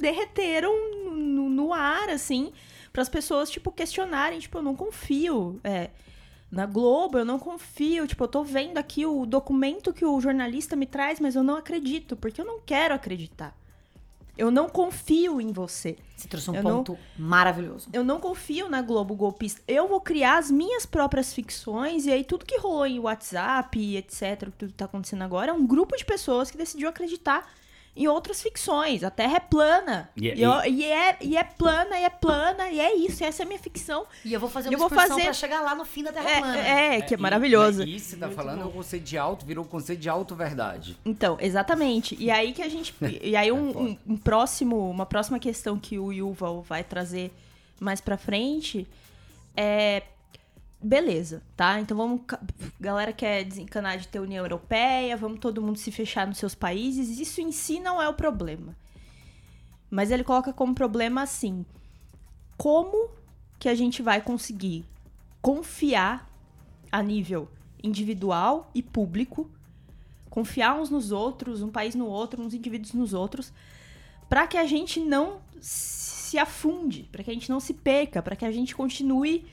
[0.01, 0.73] derreteram
[1.15, 2.53] no, no ar, assim,
[2.93, 5.61] para as pessoas, tipo, questionarem, tipo, eu não confio.
[5.65, 5.91] é,
[6.51, 8.07] na Globo, eu não confio.
[8.07, 11.57] Tipo, eu tô vendo aqui o documento que o jornalista me traz, mas eu não
[11.57, 13.55] acredito, porque eu não quero acreditar.
[14.39, 15.97] Eu não confio em você.
[16.15, 17.89] Você trouxe um Eu não- ponto maravilhoso.
[17.93, 19.61] Eu não confio na Globo golpista.
[19.67, 24.45] Eu vou criar as minhas próprias ficções e aí tudo que rolou em WhatsApp etc,
[24.51, 27.51] que tudo tá acontecendo agora, é um grupo de pessoas que decidiu acreditar
[27.97, 29.03] em outras ficções.
[29.03, 30.11] A Terra é plana.
[30.17, 33.25] E- E, eu- e é, e é plana, e é plana, e é isso.
[33.25, 34.07] Essa é a minha ficção.
[34.25, 36.13] E eu vou fazer Eu uma vou excursão fazer- pra chegar lá no fim da
[36.13, 36.59] Terra É, plana.
[36.59, 37.83] é, que é E- maravilhoso.
[37.85, 40.09] E isso que você tá falando é o conceito de auto, virou o conceito de
[40.09, 40.99] auto-verdade.
[41.05, 42.15] Então, exatamente.
[42.21, 42.95] E aí que a gente.
[43.23, 47.33] E aí um, É um- um próximo, uma próxima questão que o Yuval vai trazer
[47.81, 48.87] mais pra frente
[49.57, 50.03] é.
[50.81, 51.81] Beleza, tá?
[51.81, 52.21] Então vamos.
[52.79, 57.19] Galera quer desencanar de ter União Europeia, vamos todo mundo se fechar nos seus países.
[57.19, 58.77] Isso em si não é o problema.
[59.91, 61.65] Mas ele coloca como problema assim:
[62.57, 63.11] como
[63.59, 64.85] que a gente vai conseguir
[65.41, 66.31] confiar
[66.93, 67.49] a nível
[67.83, 69.51] individual e público
[70.37, 73.55] confiar uns nos outros, um país no outro, uns indivíduos nos outros,
[74.29, 78.37] para que a gente não se afunde, para que a gente não se perca, para
[78.37, 79.47] que a gente continue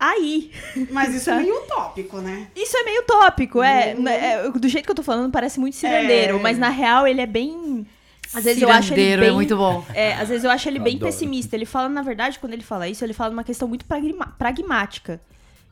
[0.00, 0.50] aí.
[0.90, 2.48] Mas isso é meio utópico, né?
[2.56, 4.08] Isso é meio tópico, é, Uhum.
[4.08, 6.40] é, do jeito que eu tô falando parece muito cirandeiro, É.
[6.40, 7.86] mas na real ele é bem
[8.32, 9.84] às vezes eu acho ele Cirandeiro bem é muito bom.
[9.92, 11.10] é, às vezes eu acho ele Eu bem adoro.
[11.12, 11.56] pessimista.
[11.56, 15.20] Ele fala, na verdade, quando ele fala isso, ele fala uma questão muito pragma- pragmática.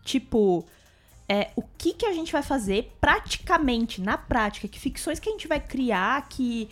[0.05, 0.67] Tipo,
[1.29, 4.67] é, o que, que a gente vai fazer praticamente, na prática?
[4.67, 6.27] Que ficções que a gente vai criar?
[6.29, 6.69] Que,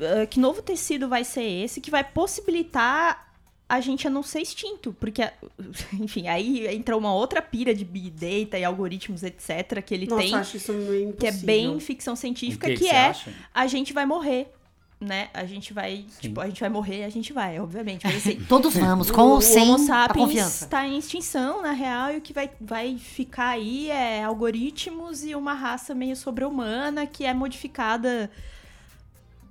[0.00, 1.80] ah, que novo tecido vai ser esse?
[1.80, 3.31] Que vai possibilitar
[3.72, 4.94] a gente a não ser extinto?
[5.00, 5.22] Porque,
[5.98, 10.22] enfim, aí entra uma outra pira de Big Data e algoritmos, etc., que ele Nossa,
[10.22, 13.32] tem, acho isso meio que é bem ficção científica, que, que, que é acha?
[13.54, 14.52] a gente vai morrer,
[15.00, 15.30] né?
[15.32, 18.04] A gente vai, tipo, a gente vai morrer, a gente vai, obviamente.
[18.04, 21.62] Mas assim, Todos vamos, com o, ou o sem Homo a sapiens está em extinção,
[21.62, 26.14] na real, e o que vai, vai ficar aí é algoritmos e uma raça meio
[26.14, 28.30] sobre-humana que é modificada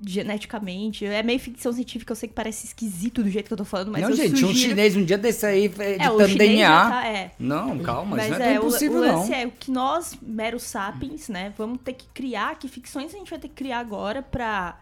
[0.05, 1.05] geneticamente.
[1.05, 3.91] É meio ficção científica, eu sei que parece esquisito do jeito que eu tô falando,
[3.91, 4.49] mas não, gente, sugiro...
[4.49, 6.89] um chinês um dia desse aí é, editando o chinês DNA.
[6.89, 7.31] tá, é.
[7.39, 9.19] Não, calma, Mas isso não é, é, o, impossível, o não.
[9.19, 13.17] lance é o que nós, meros sapiens, né, vamos ter que criar, que ficções a
[13.17, 14.77] gente vai ter que criar agora pra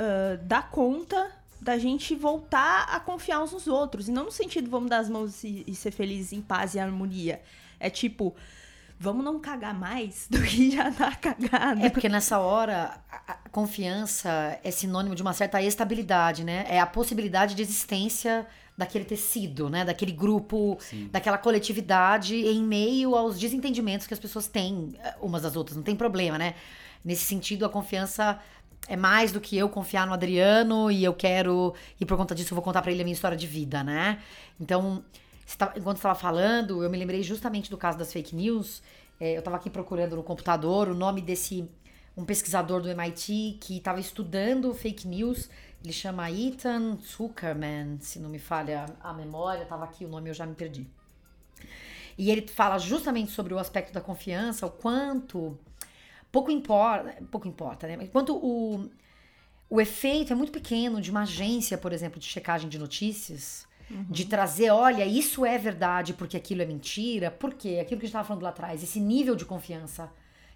[0.00, 4.08] ah, dar conta da gente voltar a confiar uns nos outros.
[4.08, 6.78] E não no sentido vamos dar as mãos e, e ser felizes em paz e
[6.78, 7.42] harmonia.
[7.78, 8.34] É tipo,
[9.00, 11.80] vamos não cagar mais do que já tá cagado.
[11.80, 16.66] É porque nessa hora a, confiança é sinônimo de uma certa estabilidade, né?
[16.68, 19.84] É a possibilidade de existência daquele tecido, né?
[19.84, 20.78] Daquele grupo,
[21.10, 25.76] daquela coletividade em meio aos desentendimentos que as pessoas têm eh, umas das outras.
[25.76, 26.54] Não tem problema, né?
[27.02, 28.38] Nesse sentido, a confiança
[28.86, 32.52] é mais do que eu confiar no Adriano e eu quero e por conta disso
[32.52, 34.18] eu vou contar pra ele a minha história de vida, né?
[34.58, 35.02] Então,
[35.58, 38.82] tava- enquanto estava falando, eu me lembrei justamente do caso das fake news
[39.22, 41.68] É, eu tava aqui procurando no computador o nome desse
[42.16, 45.50] um pesquisador do MIT que estava estudando fake news.
[45.84, 49.66] Ele chama Ethan Zuckerman, se não me falha a memória.
[49.66, 50.86] Tava aqui o nome, eu já me perdi.
[52.18, 55.58] E ele fala justamente sobre o aspecto da confiança, o quanto
[56.32, 58.06] pouco importa, pouco importa, né?
[58.08, 58.90] Quanto o,
[59.70, 64.06] o efeito é muito pequeno de uma agência, por exemplo, de checagem de notícias, uhum.
[64.08, 68.08] de trazer, olha, isso é verdade porque aquilo é mentira, porque aquilo que a gente
[68.08, 70.10] estava falando lá atrás, esse nível de confiança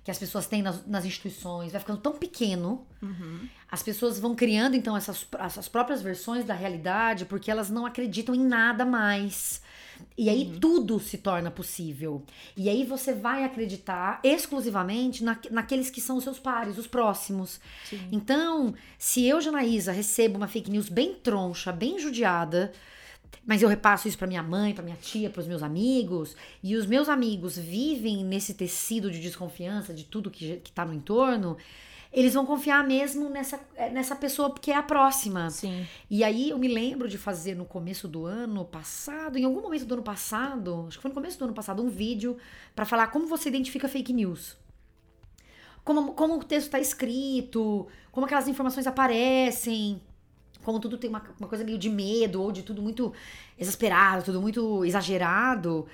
[0.05, 3.49] que as pessoas têm nas, nas instituições vai ficando tão pequeno, uhum.
[3.71, 8.35] as pessoas vão criando então essas, essas próprias versões da realidade porque elas não acreditam
[8.35, 9.63] em nada mais.
[10.19, 10.61] E aí uhum.
[10.61, 12.23] tudo se torna possível.
[12.57, 17.61] E aí você vai acreditar exclusivamente na, naqueles que são os seus pares, os próximos.
[17.85, 18.09] Sim.
[18.13, 22.73] Então, se eu, Janaísa, recebo uma fake news bem troncha, bem judiada,
[23.47, 26.77] mas eu repasso isso para minha mãe, para minha tia, para os meus amigos, e
[26.77, 31.57] os meus amigos vivem nesse tecido de desconfiança de tudo que, que tá no entorno,
[32.15, 35.51] eles vão confiar mesmo nessa, eh, nessa pessoa porque é a próxima.
[35.51, 35.85] Sim.
[36.09, 39.85] E aí eu me lembro de fazer no começo do ano passado, em algum momento
[39.85, 42.37] do ano passado, acho que foi no começo do ano passado, um vídeo
[42.75, 44.57] para falar como você identifica fake news.
[45.85, 50.01] Como, como o texto está escrito, como aquelas informações aparecem,
[50.65, 53.13] como tudo tem uma, uma coisa meio de medo ou de tudo muito
[53.59, 55.87] exasperado, tudo muito exagerado.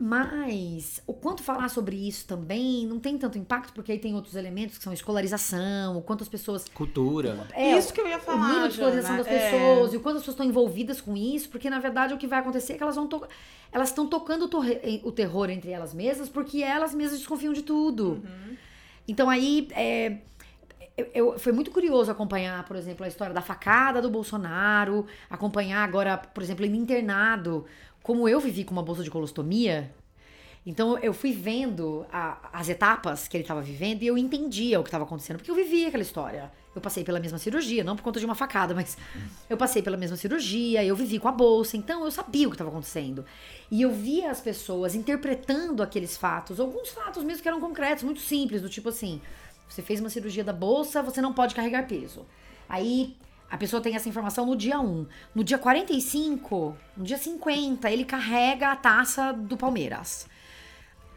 [0.00, 4.36] Mas o quanto falar sobre isso também não tem tanto impacto, porque aí tem outros
[4.36, 6.66] elementos que são escolarização, o quanto as pessoas.
[6.72, 7.48] Cultura.
[7.52, 8.44] É, isso que eu ia falar.
[8.44, 9.94] O nível de escolarização Jana, das pessoas é...
[9.94, 12.38] e o quanto as pessoas estão envolvidas com isso, porque na verdade o que vai
[12.38, 13.26] acontecer é que elas vão to...
[13.72, 15.00] elas estão tocando o, torre...
[15.02, 18.22] o, terror entre elas mesmas, porque elas mesmas desconfiam de tudo.
[18.24, 18.56] Uhum.
[19.08, 19.66] Então aí.
[19.72, 20.18] É...
[20.98, 25.84] Eu, eu, foi muito curioso acompanhar, por exemplo, a história da facada do Bolsonaro, acompanhar
[25.84, 27.64] agora, por exemplo, ele internado
[28.02, 29.92] como eu vivi com uma bolsa de colostomia,
[30.68, 34.82] então eu fui vendo a, as etapas que ele estava vivendo e eu entendia o
[34.82, 36.52] que estava acontecendo, porque eu vivia aquela história.
[36.74, 38.96] Eu passei pela mesma cirurgia, não por conta de uma facada, mas
[39.48, 42.54] eu passei pela mesma cirurgia, eu vivi com a bolsa, então eu sabia o que
[42.54, 43.24] estava acontecendo.
[43.70, 48.20] E eu via as pessoas interpretando aqueles fatos, alguns fatos mesmo que eram concretos, muito
[48.20, 49.20] simples, do tipo assim:
[49.68, 52.26] você fez uma cirurgia da bolsa, você não pode carregar peso.
[52.68, 53.16] Aí
[53.50, 55.06] a pessoa tem essa informação no dia 1.
[55.34, 60.28] No dia 45, no dia 50, ele carrega a taça do Palmeiras.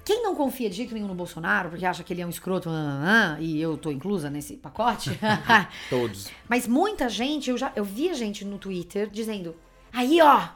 [0.03, 2.69] Quem não confia de jeito nenhum no Bolsonaro, porque acha que ele é um escroto,
[2.69, 5.11] ah, ah, e eu tô inclusa nesse pacote.
[5.89, 6.29] Todos.
[6.49, 9.55] Mas muita gente, eu já eu via gente no Twitter dizendo:
[9.93, 10.47] aí ó,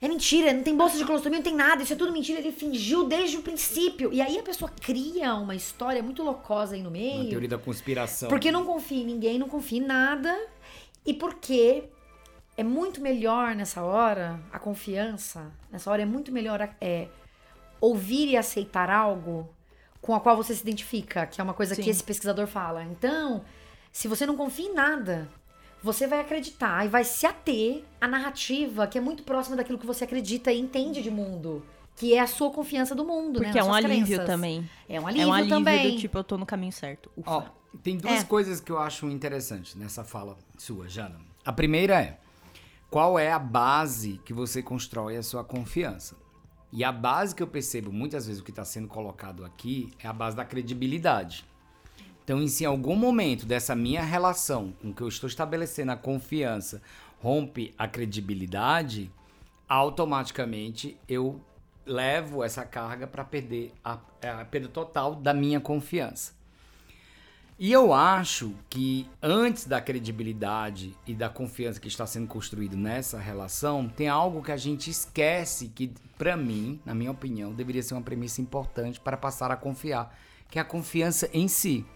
[0.00, 2.52] é mentira, não tem bolsa de colostomia, não tem nada, isso é tudo mentira, ele
[2.52, 4.12] fingiu desde o princípio.
[4.12, 7.22] E aí a pessoa cria uma história muito locosa aí no meio.
[7.22, 8.28] Uma teoria da conspiração.
[8.28, 10.36] Porque não confia em ninguém, não confia em nada.
[11.04, 11.84] E porque
[12.56, 17.08] é muito melhor nessa hora, a confiança, nessa hora é muito melhor é,
[17.80, 19.48] ouvir e aceitar algo
[20.00, 21.82] com a qual você se identifica, que é uma coisa Sim.
[21.82, 22.84] que esse pesquisador fala.
[22.84, 23.44] Então,
[23.90, 25.28] se você não confia em nada,
[25.92, 29.86] você vai acreditar e vai se ater à narrativa que é muito próxima daquilo que
[29.86, 31.64] você acredita e entende de mundo.
[31.96, 33.60] Que é a sua confiança do mundo, Porque né?
[33.60, 34.26] é um alívio crenças.
[34.26, 34.68] também.
[34.86, 35.94] É um alívio, é um alívio também.
[35.94, 37.10] do tipo, eu tô no caminho certo.
[37.16, 37.30] Ufa.
[37.30, 37.42] Ó,
[37.82, 38.24] tem duas É.
[38.24, 41.18] coisas que eu acho interessantes nessa fala sua, Jana.
[41.44, 42.18] A primeira é:
[42.90, 46.14] qual é a base que você constrói a sua confiança?
[46.70, 50.06] E a base que eu percebo muitas vezes o que está sendo colocado aqui é
[50.06, 51.46] a base da credibilidade.
[52.28, 56.82] Então, se em algum momento dessa minha relação com que eu estou estabelecendo a confiança
[57.22, 59.10] rompe a credibilidade,
[59.66, 61.40] automaticamente eu
[61.86, 63.98] levo essa carga para perder a,
[64.40, 66.34] a perda total da minha confiança.
[67.58, 73.18] E eu acho que antes da credibilidade e da confiança que está sendo construído nessa
[73.18, 77.94] relação, tem algo que a gente esquece que, para mim, na minha opinião, deveria ser
[77.94, 80.14] uma premissa importante para passar a confiar,
[80.50, 81.86] que é a confiança em si.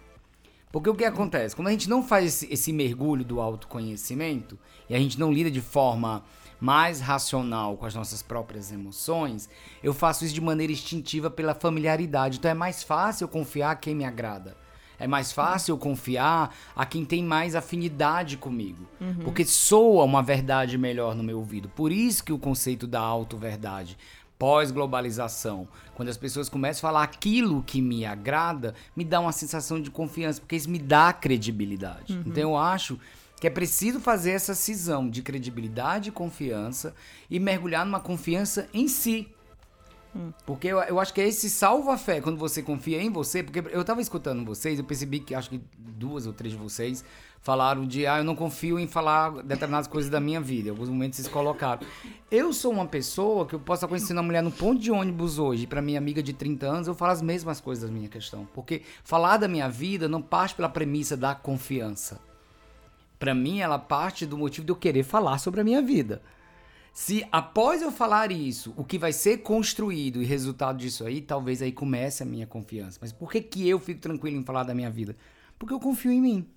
[0.73, 1.55] Porque o que acontece?
[1.55, 4.57] Quando a gente não faz esse, esse mergulho do autoconhecimento
[4.89, 6.23] e a gente não lida de forma
[6.59, 9.47] mais racional com as nossas próprias emoções,
[9.83, 12.39] eu faço isso de maneira instintiva pela familiaridade.
[12.39, 14.57] Então é mais fácil eu confiar a quem me agrada.
[14.97, 18.87] É mais fácil eu confiar a quem tem mais afinidade comigo.
[19.23, 21.69] Porque soa uma verdade melhor no meu ouvido.
[21.69, 23.95] Por isso que o conceito da auto-verdade,
[24.43, 29.81] pós-globalização, quando as pessoas começam a falar aquilo que me agrada, me dá uma sensação
[29.81, 32.21] de confiança, porque isso me dá credibilidade.
[32.25, 32.99] Então eu acho
[33.39, 36.93] que é preciso fazer essa cisão de credibilidade e confiança
[37.31, 39.29] e mergulhar numa confiança em si.
[40.45, 43.43] Porque eu, eu acho que é esse salva-fé quando você confia em você.
[43.43, 47.03] Porque eu tava escutando vocês, eu percebi que acho que duas ou três de vocês
[47.43, 50.69] falaram de, ah, eu não confio em falar determinadas coisas da minha vida.
[50.69, 51.85] Em alguns momentos vocês colocaram.
[52.31, 55.37] Eu sou uma pessoa que eu posso estar conhecendo uma mulher no ponto de ônibus
[55.37, 58.47] hoje, pra minha amiga de 30 anos, eu falo as mesmas coisas da minha questão.
[58.53, 62.21] Porque falar da minha vida não parte pela premissa da confiança.
[63.19, 66.21] Pra mim, ela parte do motivo de eu querer falar sobre a minha vida.
[66.93, 71.61] Se após eu falar isso, o que vai ser construído e resultado disso aí, talvez
[71.61, 72.99] aí comece a minha confiança.
[73.01, 75.17] Mas por que, que eu fico tranquilo em falar da minha vida?
[75.59, 76.47] Porque eu confio em mim.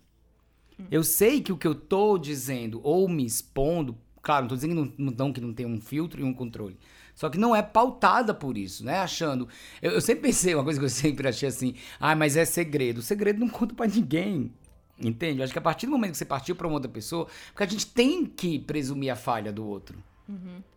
[0.90, 4.92] Eu sei que o que eu tô dizendo ou me expondo, claro, não tô dizendo
[4.92, 6.76] que não, não, que não tem um filtro e um controle.
[7.14, 8.98] Só que não é pautada por isso, né?
[8.98, 9.48] Achando.
[9.80, 12.98] Eu, eu sempre pensei, uma coisa que eu sempre achei assim, ah, mas é segredo.
[12.98, 14.52] O segredo não conta pra ninguém.
[14.98, 15.40] Entende?
[15.40, 17.62] Eu acho que a partir do momento que você partiu pra uma outra pessoa, porque
[17.62, 20.02] a gente tem que presumir a falha do outro.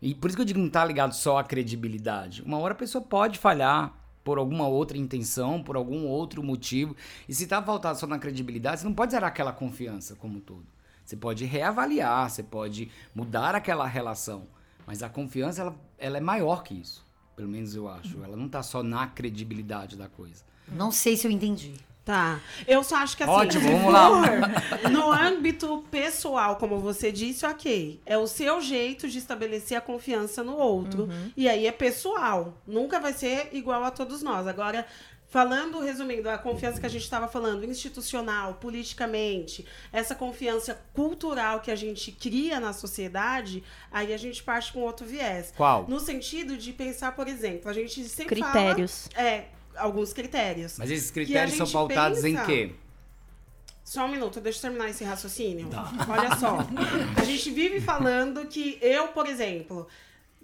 [0.00, 2.42] E por isso que eu digo não tá ligado só à credibilidade.
[2.42, 6.96] Uma hora a pessoa pode falhar por alguma outra intenção, por algum outro motivo.
[7.28, 10.40] E se tá faltado só na credibilidade, você não pode zerar aquela confiança como um
[10.40, 10.66] todo.
[11.04, 14.46] Você pode reavaliar, você pode mudar aquela relação.
[14.86, 17.04] Mas a confiança, ela, ela é maior que isso.
[17.34, 18.22] Pelo menos eu acho.
[18.22, 20.44] Ela não tá só na credibilidade da coisa.
[20.68, 21.74] Não sei se eu entendi.
[22.04, 22.40] Tá.
[22.66, 24.08] Eu só acho que assim, Ótimo, se vamos lá.
[24.08, 28.00] for no âmbito pessoal, como você disse, ok.
[28.06, 31.08] É o seu jeito de estabelecer a confiança no outro.
[31.36, 32.54] E aí é pessoal.
[32.66, 34.46] Nunca vai ser igual a todos nós.
[34.46, 34.86] Agora,
[35.30, 41.70] falando, resumindo, a confiança que a gente estava falando, institucional, politicamente, essa confiança cultural que
[41.70, 45.52] a gente cria na sociedade, aí a gente parte com outro viés.
[45.56, 45.86] Qual?
[45.88, 49.08] No sentido de pensar, por exemplo, a gente sempre Critérios.
[49.12, 49.28] fala...
[49.28, 50.76] É, alguns critérios.
[50.78, 52.72] Mas esses critérios são pautados em pensa- quê?
[53.84, 55.68] Só um minuto, deixa eu terminar esse raciocínio.
[56.08, 56.58] Olha só.
[57.20, 59.88] A gente vive falando que eu, por exemplo,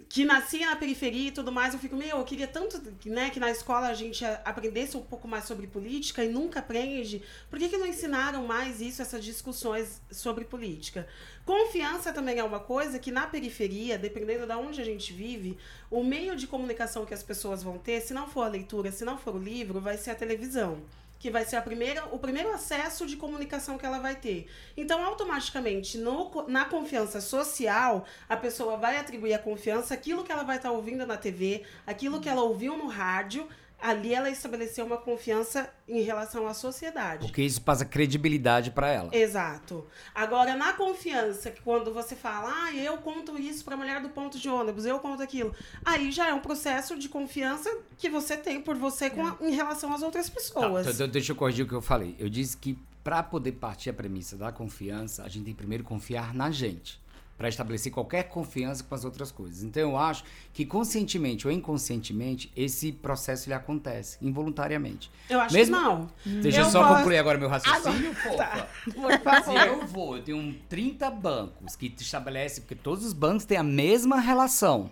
[0.09, 3.39] que nasci na periferia e tudo mais, eu fico, meu, eu queria tanto né, que
[3.39, 7.21] na escola a gente aprendesse um pouco mais sobre política e nunca aprende.
[7.49, 11.07] Por que, que não ensinaram mais isso, essas discussões sobre política?
[11.45, 15.57] Confiança também é uma coisa que na periferia, dependendo de onde a gente vive,
[15.89, 19.03] o meio de comunicação que as pessoas vão ter, se não for a leitura, se
[19.03, 20.83] não for o livro, vai ser a televisão
[21.19, 24.47] que vai ser a primeira, o primeiro acesso de comunicação que ela vai ter.
[24.75, 30.43] Então, automaticamente, no na confiança social, a pessoa vai atribuir a confiança aquilo que ela
[30.43, 33.47] vai estar ouvindo na TV, aquilo que ela ouviu no rádio,
[33.81, 37.25] ali ela estabeleceu uma confiança em relação à sociedade.
[37.27, 39.09] Porque isso passa credibilidade pra ela.
[39.15, 39.85] Exato.
[40.13, 44.37] Agora, na confiança, que quando você fala, ah, eu conto isso pra mulher do ponto
[44.39, 45.53] de ônibus, eu conto aquilo,
[45.85, 49.51] aí já é um processo de confiança que você tem por você com a- em
[49.53, 50.87] relação às outras Tá, pessoas.
[50.87, 52.15] então deixa eu corrigir o que eu falei.
[52.19, 55.83] Eu disse que para poder partir a premissa da confiança, a gente tem que primeiro
[55.83, 56.99] confiar na gente.
[57.37, 59.61] Para estabelecer qualquer confiança com as outras coisas.
[59.63, 65.11] Então eu acho que conscientemente ou inconscientemente, esse processo ele acontece, involuntariamente.
[65.29, 66.09] Eu acho Mesmo- que não.
[66.41, 68.37] Deixa eu, só posso- concluir agora meu raciocínio, fofa.
[68.37, 69.43] Tá.
[69.43, 73.57] Se eu vou, eu tenho 30 bancos que te estabelecem, porque todos os bancos têm
[73.57, 74.89] a mesma relação.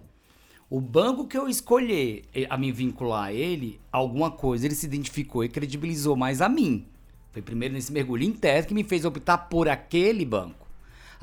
[0.70, 4.86] O banco que eu escolher eh, a me vincular a ele, alguma coisa ele se
[4.86, 6.86] identificou e credibilizou mais a mim.
[7.32, 10.65] Foi primeiro nesse mergulho interno que me fez optar por aquele banco.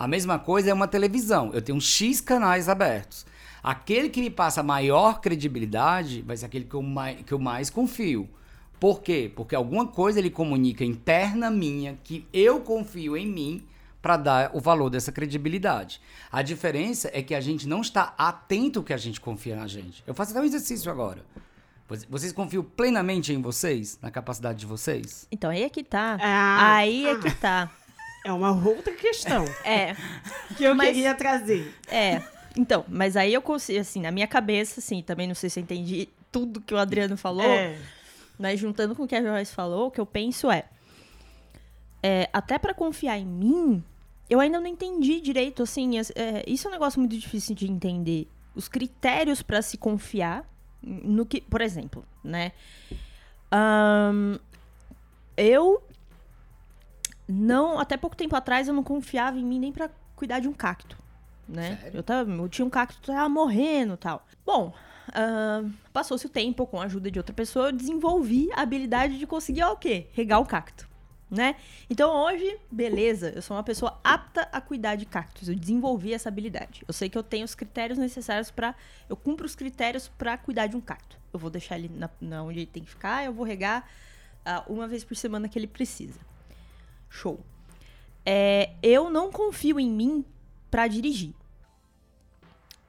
[0.03, 1.53] A mesma coisa é uma televisão.
[1.55, 3.25] Eu tenho X canais abertos.
[3.63, 7.71] Aquele que me passa maior credibilidade vai ser aquele que eu mais, que eu mais
[7.71, 8.29] confio.
[8.81, 9.31] Por quê?
[9.33, 13.65] Porque alguma coisa ele comunica interna minha que eu confio em mim
[14.03, 16.01] para dar o valor dessa credibilidade.
[16.33, 20.03] A diferença é que a gente não está atento que a gente confia na gente.
[20.05, 21.25] Eu faço até um exercício agora.
[22.09, 25.29] Vocês- confiam plenamente em vocês, na capacidade de vocês?
[25.31, 26.19] Então aí é que tá.
[26.21, 27.71] Ah, aí é que tá.
[28.25, 29.95] É uma outra questão É,
[30.57, 31.75] que eu Mas- queria trazer.
[31.89, 32.23] é.
[32.57, 35.63] Então, mas aí eu consigo, assim, na minha cabeça, assim, também não sei se eu
[35.63, 37.79] entendi tudo que o Adriano falou, É.
[38.39, 40.65] mas juntando com o que a Joyce falou, o que eu penso é,
[42.03, 43.83] é até pra confiar em mim,
[44.29, 47.71] eu ainda não entendi direito, assim, as- é, isso é um negócio muito difícil de
[47.71, 48.29] entender.
[48.55, 50.45] Os critérios pra se confiar
[50.83, 52.53] no que, por exemplo, né?
[53.51, 54.39] Ahn,
[55.39, 55.83] eu
[57.33, 60.53] não, até pouco tempo atrás eu não confiava em mim nem pra cuidar de um
[60.53, 60.97] cacto,
[61.49, 61.79] né?
[61.81, 61.99] Sério?
[61.99, 64.27] Eu, tava, eu tinha um cacto que tava morrendo, e tal.
[64.45, 64.73] Bom,
[65.15, 69.27] ahn, passou-se o tempo com a ajuda de outra pessoa, eu desenvolvi a habilidade de
[69.27, 70.09] conseguir ó, o quê?
[70.13, 70.87] Regar o cacto,
[71.31, 71.57] né?
[71.89, 75.49] Então hoje, beleza, eu sou uma pessoa apta a cuidar de cactos.
[75.49, 76.85] Eu desenvolvi essa habilidade.
[76.87, 78.75] Eu sei que eu tenho os critérios necessários pra.
[79.09, 81.17] eu cumpro os critérios pra cuidar de um cacto.
[81.33, 83.89] Eu vou deixar ele na, na onde ele tem que ficar, eu vou regar
[84.45, 86.21] ah, uma vez por semana que ele precisa.
[87.13, 87.39] Show.
[88.25, 90.25] É, eu não confio em mim
[90.71, 91.35] pra dirigir.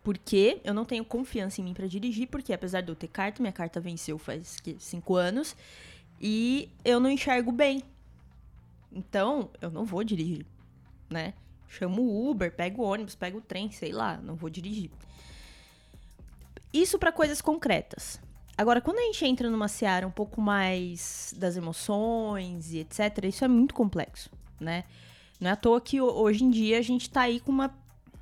[0.01, 3.41] Porque eu não tenho confiança em mim pra dirigir, porque apesar de eu ter carta,
[3.41, 5.55] minha carta venceu faz que, cinco anos,
[6.21, 7.83] e eu não enxergo bem.
[8.91, 10.45] Então, eu não vou dirigir,
[11.09, 11.33] né?
[11.67, 14.89] Chamo o Uber, pego o ônibus, pego o trem, sei lá, não vou dirigir.
[16.71, 18.21] Isso pra coisas concretas.
[18.57, 23.43] Agora, quando a gente entra numa seara um pouco mais das emoções e etc., isso
[23.43, 24.29] é muito complexo,
[24.59, 24.83] né?
[25.39, 27.73] Não é à toa que ho- hoje em dia a gente tá aí com uma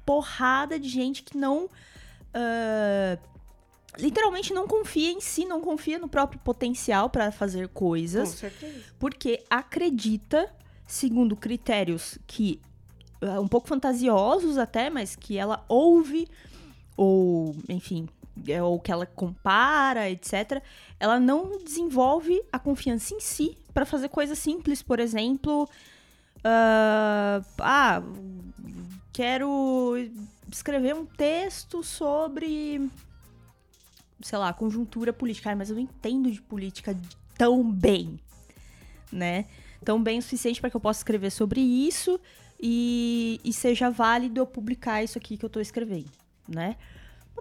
[0.05, 1.69] porrada de gente que não.
[2.33, 3.17] ah,
[3.97, 8.81] literalmente não confia em si, não confia no próprio potencial pra fazer Com coisas, certeza.
[8.97, 10.49] porque acredita,
[10.87, 12.59] segundo critérios que.
[13.21, 16.25] ah, um pouco fantasiosos até, mas que ela ouve,
[16.95, 18.07] ou, enfim,
[18.63, 20.61] ou que ela compara, etc.
[20.99, 25.69] Ela não desenvolve a confiança em si pra fazer coisas simples, por exemplo.
[26.43, 28.03] ah, ah,
[29.13, 29.95] quero
[30.51, 32.89] escrever um texto sobre,
[34.21, 35.49] sei lá, conjuntura política.
[35.49, 36.97] Ai, mas eu não entendo de política
[37.37, 38.19] tão bem,
[39.11, 39.45] né?
[39.83, 42.19] Tão bem o suficiente para que eu possa escrever sobre isso
[42.61, 46.11] e, e seja válido eu publicar isso aqui que eu tô escrevendo,
[46.47, 46.75] né?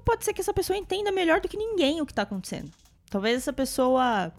[0.01, 2.71] Mas pode ser que essa pessoa entenda melhor do que ninguém o que tá acontecendo.
[3.11, 4.33] Talvez essa pessoa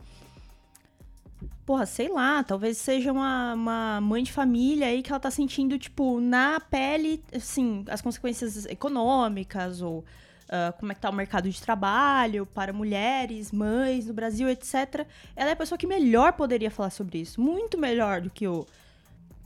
[1.65, 5.77] Porra, sei lá, talvez seja uma, uma mãe de família aí que ela tá sentindo,
[5.77, 10.03] tipo, na pele, assim, as consequências econômicas ou
[10.49, 15.07] ah, como é que tá o mercado de trabalho para mulheres, mães no Brasil, etc.
[15.33, 17.39] Ela é a pessoa que melhor poderia falar sobre isso.
[17.39, 18.65] Muito melhor do que o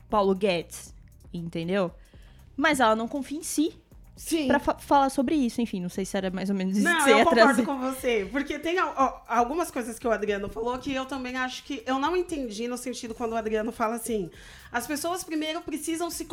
[0.10, 0.96] Paulo Guedes,
[1.32, 1.92] entendeu?
[2.58, 3.76] Mas ela não confia em si
[4.16, 4.48] Sim.
[4.48, 5.62] pra fa- falar sobre isso.
[5.62, 7.44] Enfim, não sei se era mais ou menos isso que Não, você eu ia concordo
[7.48, 7.66] trazer.
[7.66, 8.30] com você.
[8.32, 12.00] Porque tem ó, algumas coisas que o Adriano falou que eu também acho que eu
[12.00, 14.30] não entendi no sentido quando o Adriano fala assim:
[14.72, 16.26] as pessoas primeiro precisam se,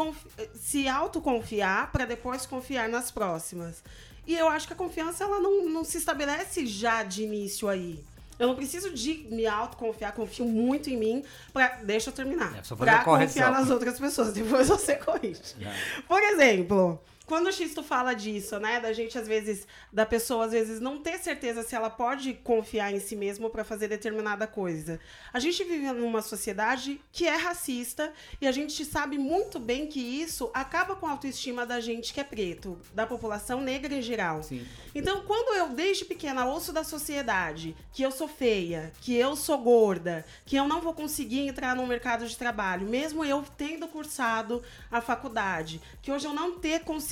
[0.54, 3.82] se autoconfiar para depois confiar nas próximas.
[4.26, 8.02] E eu acho que a confiança ela não, não se estabelece já de início aí.
[8.38, 11.24] Eu não preciso de me autoconfiar, confio muito em mim.
[11.52, 12.56] Pra, deixa eu terminar.
[12.58, 13.42] É, só fazer pra a correção.
[13.42, 14.32] confiar nas outras pessoas.
[14.34, 15.40] Depois você corrige.
[16.08, 18.80] Por exemplo, quando o Xisto fala disso, né?
[18.80, 22.92] Da gente, às vezes, da pessoa, às vezes, não ter certeza se ela pode confiar
[22.92, 24.98] em si mesma para fazer determinada coisa.
[25.32, 30.00] A gente vive numa sociedade que é racista e a gente sabe muito bem que
[30.00, 34.42] isso acaba com a autoestima da gente que é preto, da população negra em geral.
[34.42, 34.66] Sim.
[34.94, 39.58] Então, quando eu, desde pequena, ouço da sociedade que eu sou feia, que eu sou
[39.58, 44.62] gorda, que eu não vou conseguir entrar no mercado de trabalho, mesmo eu tendo cursado
[44.90, 47.11] a faculdade, que hoje eu não ter conseguido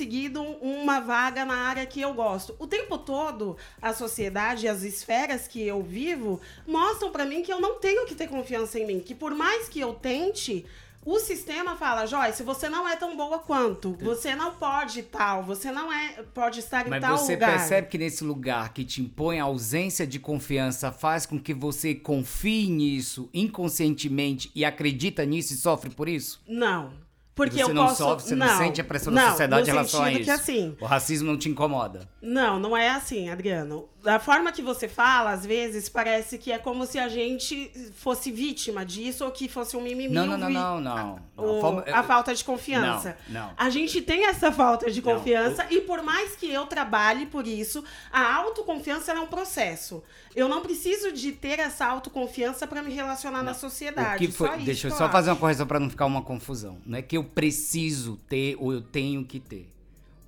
[0.61, 2.55] uma vaga na área que eu gosto.
[2.59, 7.51] O tempo todo, a sociedade e as esferas que eu vivo mostram pra mim que
[7.51, 10.65] eu não tenho que ter confiança em mim, que por mais que eu tente,
[11.03, 13.97] o sistema fala, Joyce, você não é tão boa quanto.
[14.01, 17.57] Você não pode tal, você não é pode estar em Mas tal você lugar.
[17.57, 21.95] percebe que nesse lugar que te impõe a ausência de confiança faz com que você
[21.95, 26.39] confie nisso inconscientemente e acredita nisso e sofre por isso?
[26.47, 26.93] Não.
[27.33, 27.97] Porque E você eu não posso...
[27.97, 30.23] sofre, você não, não sente a pressão não, da sociedade em relação a isso.
[30.25, 32.07] que assim, O racismo não te incomoda.
[32.21, 33.87] Não, não é assim, Adriano.
[34.03, 38.31] Da forma que você fala, às vezes parece que é como se a gente fosse
[38.31, 40.13] vítima disso ou que fosse um mimimi.
[40.13, 41.19] Não, não, não, não, não.
[41.45, 43.17] O- A forma- a falta de confiança.
[43.27, 43.53] Não, não.
[43.57, 47.47] A gente tem essa falta de Não, confiança e por mais que eu trabalhe por
[47.47, 50.03] isso, a autoconfiança é um processo.
[50.35, 54.25] Eu não preciso de ter essa autoconfiança para me relacionar na O sociedade.
[54.25, 55.11] que foi, só isso deixa eu que só acho.
[55.11, 56.77] fazer uma correção para não ficar uma confusão.
[56.85, 59.69] Não é que eu preciso ter ou eu tenho que ter.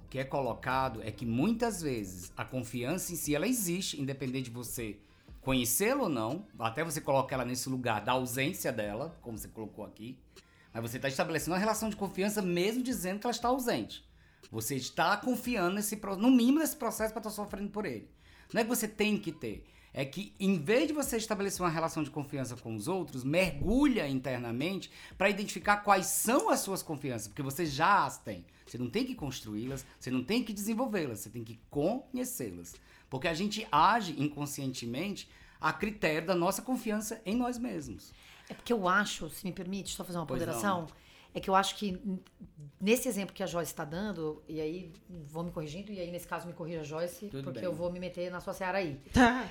[0.06, 4.46] O que é colocado é que muitas vezes a confiança em si ela existe, independente
[4.46, 4.98] de você
[5.42, 9.84] conhecê-la ou não, até você colocar ela nesse lugar da ausência dela, como você colocou
[9.86, 10.18] aqui.
[10.74, 14.04] Mas você está estabelecendo uma relação de confiança mesmo dizendo que ela está ausente.
[14.52, 18.10] Você está confiando nesse no mínimo nesse processo para estar sofrendo por ele.
[18.52, 19.66] Não é que você tem que ter.
[19.96, 24.08] É que, em vez de você estabelecer uma relação de confiança com os outros, mergulha
[24.08, 28.44] internamente para identificar quais são as suas confianças, porque você já as tem.
[28.66, 32.74] Você não tem que construí-las, você não tem que desenvolvê-las, você tem que conhecê-las.
[33.08, 35.30] Porque a gente age inconscientemente
[35.62, 38.12] a critério da nossa confiança em nós mesmos.
[38.50, 40.88] É porque eu acho, se me permite, só fazer uma ponderação,
[41.34, 42.00] é que eu acho que
[42.80, 46.28] nesse exemplo que a Joyce está dando, e aí vou me corrigindo, e aí nesse
[46.28, 47.66] caso me corrija a Joyce, Tudo porque bem.
[47.70, 49.00] eu vou me meter na sua seara aí.
[49.14, 49.48] Tá.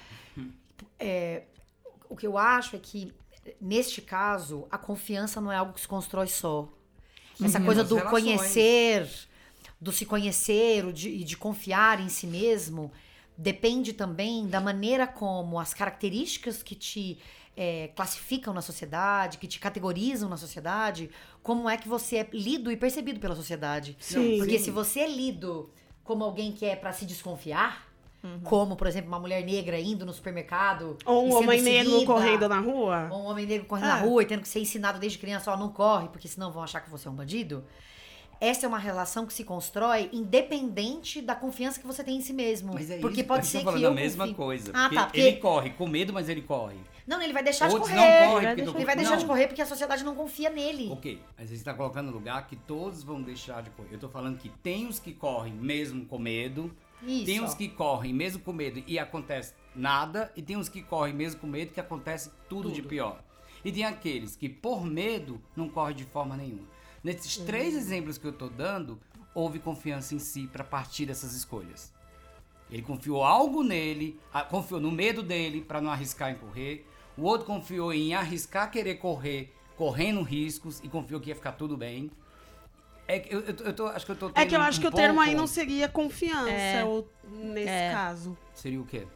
[2.09, 3.13] O que eu acho é que,
[3.61, 6.69] neste caso, a confiança não é algo que se constrói só.
[7.43, 8.23] Essa coisa do relações.
[8.23, 9.09] conhecer,
[9.81, 12.93] do se conhecer o de- e de confiar em si mesmo,
[13.37, 17.19] depende também da maneira como as características que te
[17.57, 21.11] é, classificam na sociedade, que te categorizam na sociedade,
[21.43, 23.97] como é que você é lido e percebido pela sociedade.
[24.01, 24.39] Sim.
[24.39, 25.71] Porque se você é lido
[26.05, 27.91] como alguém que é pra se desconfiar.
[28.45, 30.97] Como, por exemplo, uma mulher negra indo no supermercado.
[31.05, 32.07] Ou um homem negro seguida.
[32.07, 33.09] correndo na rua.
[33.11, 33.97] Ou um homem negro correndo Ah.
[33.97, 36.63] na rua e tendo que ser ensinado desde criança, ó, não corre, porque senão vão
[36.63, 37.65] achar que você é um bandido.
[38.43, 42.33] Essa é uma relação que se constrói independente da confiança que você tem em si
[42.33, 42.75] mesmo.
[42.75, 44.73] Mas é porque isso, pode eu ser que falando eu a mesma coisa.
[44.75, 45.05] Ah, tá.
[45.05, 45.21] Porque...
[45.21, 46.77] Ele corre com medo, mas ele corre.
[47.07, 48.19] Não, ele vai deixar Outros de não correr.
[48.27, 49.03] correm vai deixar- Ele vai não.
[49.03, 50.89] deixar de correr porque a sociedade não confia nele.
[50.91, 53.95] Ok, mas você está colocando no lugar que todos vão deixar de correr.
[53.95, 56.75] Eu tô falando que tem os que correm mesmo com medo,
[57.07, 57.27] Isso.
[57.27, 61.15] tem os que correm mesmo com medo e acontece nada, e tem os que correm
[61.15, 62.89] mesmo com medo que acontece tudo, de Tudo.
[62.89, 63.23] pior.
[63.65, 66.72] E tem aqueles que por medo não correm de forma nenhuma.
[67.03, 69.01] Nesses três exemplos que eu tô dando,
[69.35, 71.93] houve confiança em si para partir dessas escolhas.
[72.71, 76.87] Ele confiou algo nele, confiou no medo dele para não arriscar em correr.
[77.17, 81.77] O outro confiou em arriscar querer correr, correndo riscos e confiou que ia ficar tudo
[81.77, 82.11] bem.
[83.07, 84.83] É que eu, eu, eu tô, acho que eu tô É que eu acho um
[84.83, 86.85] que o termo aí pouco- não seria confiança É.
[86.85, 87.91] ou, nesse É.
[87.93, 88.39] caso.
[88.55, 89.07] seria o quê?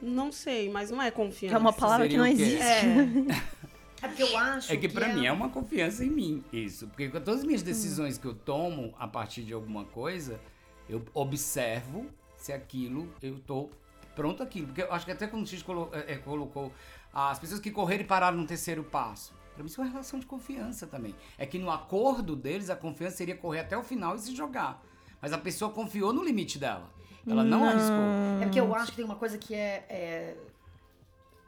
[0.00, 1.48] Não sei, mas não é confiança.
[1.48, 2.42] Que é uma palavra que seria não o quê?
[2.42, 2.62] existe.
[2.62, 3.50] É.
[4.02, 6.86] É porque eu acho É que pra mim é uma confiança em mim, isso.
[6.88, 10.40] Porque com todas as minhas decisões que eu tomo a partir de alguma coisa,
[10.88, 13.68] eu observo se aquilo, eu tô
[14.16, 14.68] pronto aquilo.
[14.68, 16.72] Porque eu acho que até quando o X colo- eh, eh, colocou
[17.12, 19.32] as pessoas que correram e pararam no terceiro passo.
[19.54, 21.14] Pra mim isso é uma relação de confiança também.
[21.36, 24.82] É que no acordo deles, a confiança seria correr até o final e se jogar.
[25.20, 26.88] Mas a pessoa confiou no limite dela.
[27.28, 27.96] Ela não, arriscou.
[28.40, 30.36] É porque eu acho que tem uma coisa que é, é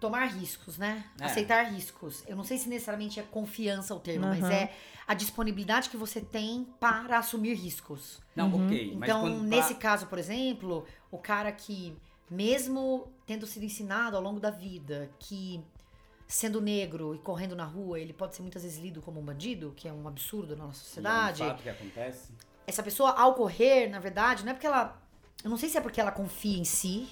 [0.03, 1.05] tomar riscos, né?
[1.21, 1.25] É.
[1.25, 2.23] Aceitar riscos.
[2.27, 4.53] Eu não sei se necessariamente é confiança o termo, mas Aham.
[4.53, 4.73] é
[5.07, 8.21] a disponibilidade que você tem para assumir riscos.
[8.37, 8.95] Não, ok.
[8.97, 11.97] Mas Então, nesse tá- caso, por exemplo, o cara que,
[12.31, 15.65] mesmo tendo sido ensinado ao longo da vida que
[16.27, 19.73] sendo negro e correndo na rua, ele pode ser muitas vezes lido como um bandido,
[19.77, 21.39] que é um absurdo na nossa E é um sociedade.
[21.39, 22.33] fato que acontece.
[22.67, 25.01] Essa pessoa, ao correr, na verdade, não é porque ela.
[25.45, 27.09] Eu não sei se é porque ela confia em si,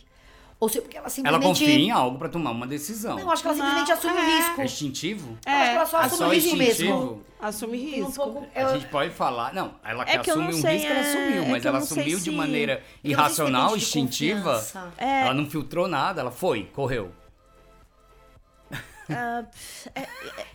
[0.60, 1.42] ou se é porque ela Ela simplesmente.
[1.42, 3.16] confia em algo pra tomar uma decisão.
[3.16, 4.36] Não, eu acho que ela Não, simplesmente assume o é.
[4.36, 4.60] risco.
[4.60, 5.38] É instintivo?
[5.46, 6.70] Eu acho que ela só É, assume só o risco mesmo.
[6.70, 7.24] instintivo?
[7.40, 8.22] Assume Tem um risco.
[8.22, 8.46] pouco.
[8.54, 9.54] A eu- gente pode falar.
[9.54, 11.48] Não, ela que É que eu assume não um sei, risco, ela é- assumiu, é
[11.48, 14.66] mas eu ela não assumiu de se- maneira eu não irracional, instintiva.
[14.98, 17.10] É, Ela não filtrou nada, ela foi, correu.
[19.10, 19.44] ah,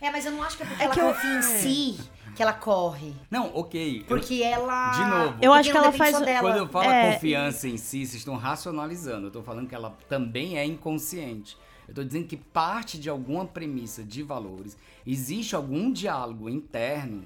[0.00, 1.98] É, mas eu não acho que é porque É ela que eu- confia em si
[2.36, 3.12] que ela corre.
[3.30, 4.00] Não, ok.
[4.00, 4.90] eu- Porque ela.
[4.92, 5.38] De novo.
[5.42, 6.16] Eu acho que ela faz-.
[6.40, 7.14] Quando eu falo É.
[7.14, 9.26] confiança em si, vocês estão racionalizando.
[9.28, 11.56] Eu tô falando que ela também é inconsciente.
[11.88, 14.76] Eu tô dizendo que parte de alguma premissa de valores,
[15.06, 17.24] existe algum diálogo interno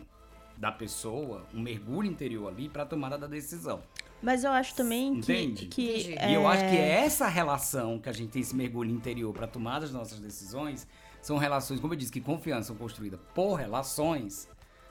[0.57, 3.81] da pessoa, um mergulho interior ali pra tomada da decisão.
[4.23, 5.65] mas eu acho também que, Entende?
[5.67, 6.31] que Entendi.
[6.31, 9.33] E eu acho que é, é essa relação que a gente tem esse mergulho interior
[9.33, 10.87] para tomar as nossas decisões
[11.23, 14.47] são relações, como eu disse, que confiança são construídas por relações.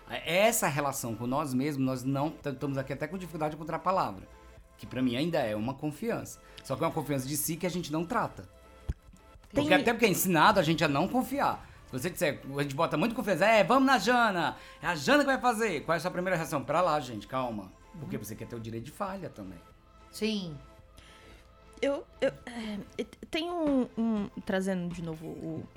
[0.10, 3.80] Essa relação com nós mesmos, nós não estamos aqui até com dificuldade de encontrar a
[3.80, 4.28] palavra,
[4.78, 6.40] que para mim ainda é uma confiança.
[6.64, 8.44] Só que é uma confiança de si que a gente não trata.
[9.52, 11.68] Tem- Porque até porque é ensinado a gente a não confiar.
[11.88, 15.20] Se você disser, a gente bota muito confiança, é, vamos na Jana, é a Jana
[15.24, 15.82] que vai fazer.
[15.82, 16.64] Qual é a sua primeira reação?
[16.64, 17.72] Pra lá, gente, calma.
[18.00, 19.58] Porque você quer ter o direito de falha também.
[20.12, 20.56] Sim.
[21.82, 25.68] Eu, eu é, tem um, um- trazendo de novo o,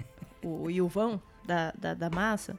[0.42, 2.58] o Ilvão da, da, da massa,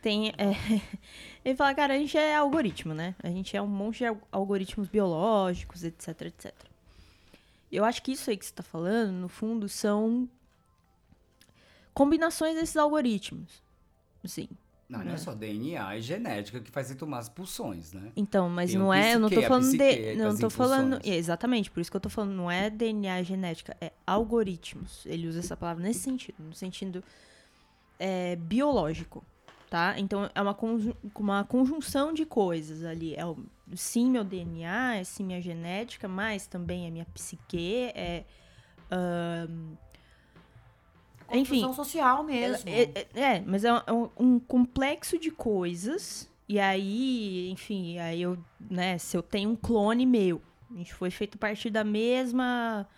[0.00, 0.54] tem é,
[1.44, 3.14] ele fala, cara, a gente é algoritmo, né?
[3.22, 6.52] A gente é um monte de al- algoritmos biológicos, etc, etc.
[7.70, 10.28] Eu acho que isso aí que você tá falando, no fundo, são
[11.94, 13.62] combinações desses algoritmos.
[14.24, 14.48] Sim.
[14.88, 18.10] Não, não é só DNA e genética que faz você tomar as pulsões, né?
[18.16, 21.80] Então, mas Tem não é, eu não tô falando de, não tô falando, exatamente, por
[21.80, 25.06] isso que eu tô falando, não é DNA e genética, é algoritmos.
[25.06, 27.04] Ele usa essa palavra nesse sentido, no sentido
[28.00, 29.24] é, biológico,
[29.70, 29.94] tá?
[29.96, 33.38] Então é uma, conju- uma conjunção de coisas ali, é o,
[33.74, 38.24] sim meu DNA, é sim minha genética, mas também é minha psique, é
[38.90, 39.76] ahn,
[41.32, 41.72] Enfim.
[41.72, 42.68] Social mesmo.
[42.68, 46.28] é, é- é, mas é um, um complexo de coisas.
[46.48, 50.42] E aí, enfim, aí eu, né, se eu tenho um clone meu,
[50.74, 52.88] a gente foi feito a partir da mesma.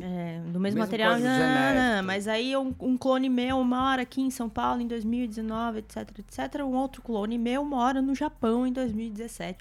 [0.00, 2.06] É, do mesmo, Mesmo material, não, não, não, genético.
[2.06, 6.62] mas aí um, um clone meu mora aqui em São Paulo em 2019, etc, etc.
[6.64, 9.58] Um outro clone meu mora no Japão em 2017.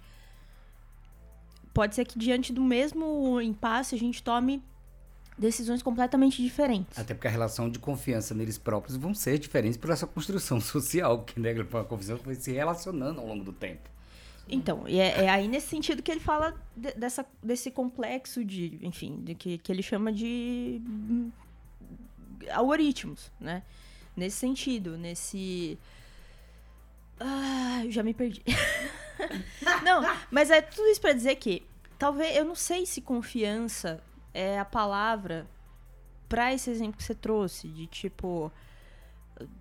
[1.74, 4.64] Pode ser que diante do mesmo impasse a gente tome
[5.38, 7.00] decisões completamente diferentes.
[7.00, 11.24] Até porque a relação de confiança neles próprios vão ser diferentes por essa construção social,
[11.24, 13.90] que né, a confiança foi se relacionando ao longo do tempo.
[14.50, 19.22] Então, é, é aí nesse sentido que ele fala de- dessa, desse complexo de, enfim,
[19.22, 21.32] de que, que ele chama de hum,
[22.52, 23.64] algoritmos, né?
[24.16, 25.78] Nesse sentido, nesse.
[27.20, 28.42] Ah, já me perdi.
[29.84, 31.64] Não, mas é tudo isso pra dizer que
[31.98, 34.02] talvez, eu não sei se confiança
[34.34, 35.46] é a palavra
[36.30, 38.52] pra esse exemplo que você trouxe, de tipo.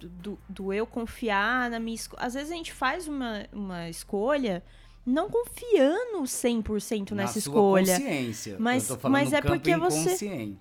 [0.00, 2.22] Do, do- eu confiar na minha escolha.
[2.22, 4.62] Às vezes a gente faz uma, uma escolha
[5.06, 7.98] não confiando 100% Na nessa sua escolha.
[7.98, 8.56] consciência.
[8.58, 10.56] Mas- eu tô falando mas no é campo porque você-.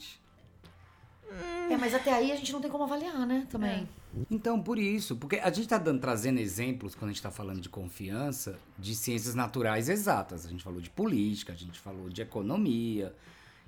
[1.69, 3.43] É, mas até aí a gente não tem como avaliar, né?
[3.45, 3.51] É.
[3.51, 3.89] Também.
[4.31, 7.59] Então, por isso, porque a gente está dando, trazendo exemplos, quando a gente está falando
[7.59, 10.45] de confiança, de ciências naturais exatas.
[10.45, 13.13] A gente falou de política, a gente falou de economia.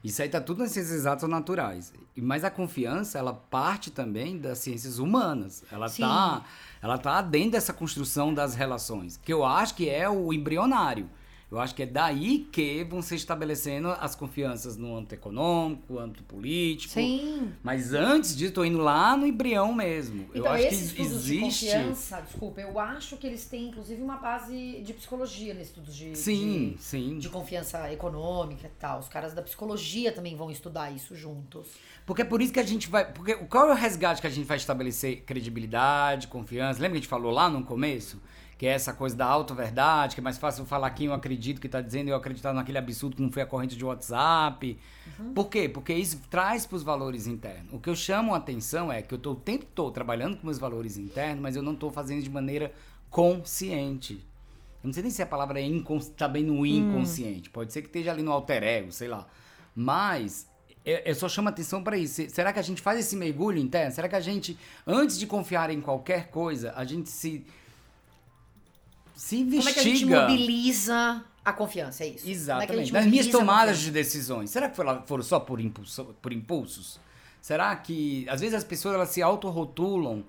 [0.03, 1.91] Isso aí tá tudo nas ciências exatas ou naturais.
[2.15, 5.63] E- Mas a confiança, ela parte também das ciências humanas.
[5.71, 6.03] Ela Sim.
[6.03, 6.43] tá,
[6.81, 11.09] ela tá dentro dessa construção das relações, que eu acho que é o embrionário.
[11.51, 15.99] Eu acho que é daí que vão se estabelecendo as confianças no âmbito econômico, no
[15.99, 16.93] âmbito político.
[16.93, 17.51] Sim.
[17.63, 20.29] Mas antes disso, tô indo lá no embrião mesmo.
[20.33, 21.65] eu Então, acho esses que estudos de existe.
[21.65, 26.15] confiança, desculpa, eu acho que eles têm, inclusive, uma base de psicologia nesses estudos de,
[26.15, 27.17] Sim, de, sim.
[27.17, 28.99] de confiança econômica e tal.
[28.99, 31.65] Os caras da psicologia também vão estudar isso juntos.
[32.05, 33.11] Porque é por isso que a gente vai.
[33.11, 35.23] Porque qual é o resgate que a gente vai estabelecer?
[35.25, 36.79] Credibilidade, confiança.
[36.79, 38.21] Lembra que a gente falou lá no começo?
[38.59, 41.61] Que é essa coisa da auto-verdade, que é mais fácil eu falar quem eu acredito
[41.61, 44.77] que tá dizendo eu acreditar naquele absurdo que não foi a corrente de WhatsApp.
[45.33, 45.69] Por quê?
[45.69, 47.71] Porque isso traz para os valores internos.
[47.73, 50.45] O que eu chamo a atenção é que eu tô o tempo todo trabalhando com
[50.45, 52.71] meus valores internos, mas eu não tô fazendo de maneira
[53.09, 54.15] consciente.
[54.83, 57.49] Eu não sei nem se a palavra é incons tá bem no inconsciente.
[57.49, 59.25] Pode ser que esteja ali no alter ego, sei lá.
[59.75, 60.49] Mas
[60.85, 62.15] eu, só chamo atenção para isso.
[62.15, 63.91] Se- Será que a gente faz esse mergulho interno?
[63.93, 67.45] Será que a gente, antes de confiar em qualquer coisa, a gente se
[69.19, 69.59] se investiga?
[69.59, 72.05] Como é que a gente mobiliza a confiança?
[72.05, 72.25] É isso.
[72.25, 72.85] É Exatamente.
[72.85, 77.01] gente Nas minhas tomadas de decisões, será que foram, só por, impulso, por impulsos?
[77.41, 80.23] Será que, às vezes, as pessoas elas se autorrotulam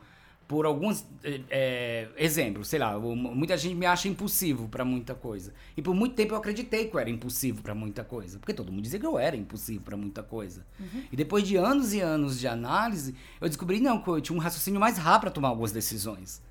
[0.49, 5.55] por alguns eh, exemplos, sei lá, muita gente me acha impulsivo pra muita coisa.
[5.77, 8.73] E por muito tempo eu acreditei que eu era impulsivo pra muita coisa, porque todo
[8.73, 10.67] mundo dizia que eu era impulsivo pra muita coisa.
[11.13, 14.41] E depois de anos e anos de análise, eu descobri não que eu tinha um
[14.41, 16.43] raciocínio mais rápido pra tomar algumas decisões.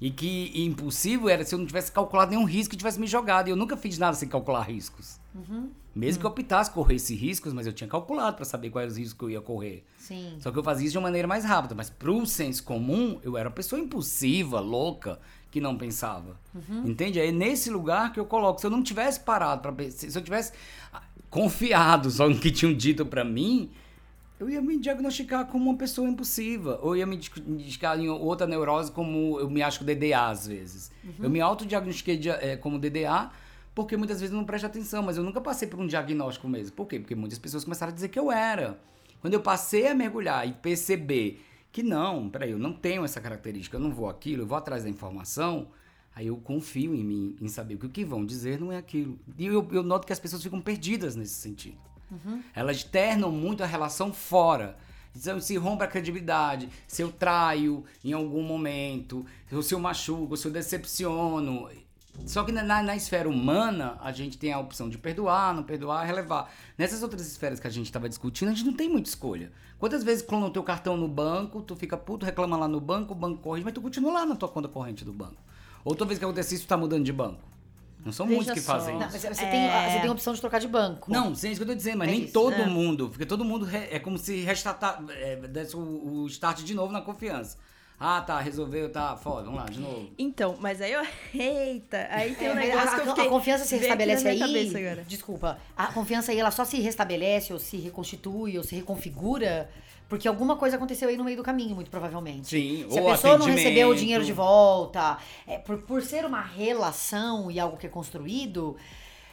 [0.00, 3.48] E que impulsivo era se eu não tivesse calculado nenhum risco e tivesse me jogado.
[3.48, 5.18] E eu nunca fiz nada sem calcular riscos.
[5.94, 8.98] Mesmo que eu optasse correr esses riscos, mas eu tinha calculado pra saber quais os
[8.98, 9.84] riscos que eu ia correr.
[9.98, 10.36] Sim.
[10.38, 11.74] Só que eu fazia isso de uma maneira mais rápida.
[11.74, 15.18] Mas pro senso comum, eu era uma pessoa impulsiva, louca,
[15.50, 16.38] que não pensava.
[16.84, 17.18] Entende?
[17.18, 18.60] É nesse lugar que eu coloco.
[18.60, 20.52] Se eu não tivesse parado para pensar, se eu tivesse
[20.92, 23.70] ah, confiado só no que tinham dito pra mim,
[24.38, 26.78] eu ia me diagnosticar como uma pessoa impulsiva.
[26.82, 30.90] Ou ia me diagnosticar em outra neurose como eu me acho DDA às vezes.
[31.20, 33.30] Eu me autodiagnostiquei eh, como DDA
[33.78, 36.74] porque muitas vezes eu não presto atenção, mas eu nunca passei por um diagnóstico mesmo.
[36.74, 36.98] Por quê?
[36.98, 38.76] Porque muitas pessoas começaram a dizer que eu era.
[39.20, 43.76] Quando eu passei a mergulhar e perceber que não, peraí, eu não tenho essa característica,
[43.76, 45.68] eu não vou aquilo, eu vou atrás da informação,
[46.12, 49.16] aí eu confio em mim, em saber que o que vão dizer não é aquilo.
[49.38, 51.78] E eu, eu noto que as pessoas ficam perdidas nesse sentido.
[52.54, 54.76] Elas ternam muito a relação fora.
[55.16, 59.26] Então, se rompe a credibilidade, se eu traio em algum momento,
[59.62, 61.68] se eu machuco, se eu decepciono.
[62.26, 66.04] Só que na, na- esfera humana, a gente tem a opção de perdoar, não perdoar,
[66.04, 66.52] relevar.
[66.76, 69.52] Nessas outras esferas que a gente estava discutindo, a gente não tem muita escolha.
[69.78, 73.12] Quantas vezes clonam o teu cartão no banco, tu fica puto, reclama lá no banco,
[73.12, 75.36] o banco corrige, mas tu continua lá na tua conta corrente do banco.
[75.84, 77.40] Outra vez que acontece isso, tu tá mudando de banco.
[78.04, 78.72] Não são Veja muitos que só.
[78.74, 79.18] fazem Não, isso.
[79.26, 79.50] mas você, É.
[79.50, 81.12] tem, a- você tem a opção de trocar de banco.
[81.12, 82.66] Não, sim, é isso que eu tô dizendo, mas É nem isso, todo é.
[82.66, 85.80] mundo, porque todo mundo re- é como se restartar, é, desse o,
[86.22, 87.56] o start de novo na confiança.
[88.00, 90.08] Ah, tá, resolveu, tá, foda, vamos lá, de novo.
[90.16, 91.02] Então, mas aí eu.
[91.34, 92.06] Eita!
[92.10, 93.26] Aí tem É, um mas negócio a, que eu a- fiquei.
[93.26, 94.38] a confiança se restabelece aí.
[94.38, 95.04] cabeça agora.
[95.04, 95.58] Desculpa.
[95.76, 99.68] A confiança aí ela só se restabelece ou se reconstitui ou se reconfigura
[100.08, 102.48] porque alguma coisa aconteceu aí no meio do caminho, muito provavelmente.
[102.48, 106.24] Sim, Se a ou pessoa não recebeu o dinheiro de volta, é, por, por ser
[106.24, 108.76] uma relação e algo que é construído,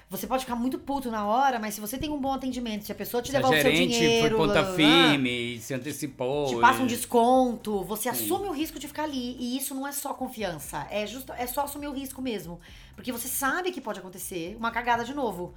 [0.10, 2.92] você pode ficar muito puto na hora, mas se você tem um bom atendimento, se
[2.92, 6.48] a pessoa te a devolve o seu dinheiro, lá, lá, lá, firme, se antecipou.
[6.48, 9.36] te passa um desconto, você assume o risco de ficar ali.
[9.40, 12.60] E isso não é só confiança, é, justo, é só assumir o risco mesmo.
[12.96, 15.54] Porque você sabe que pode acontecer uma cagada de novo.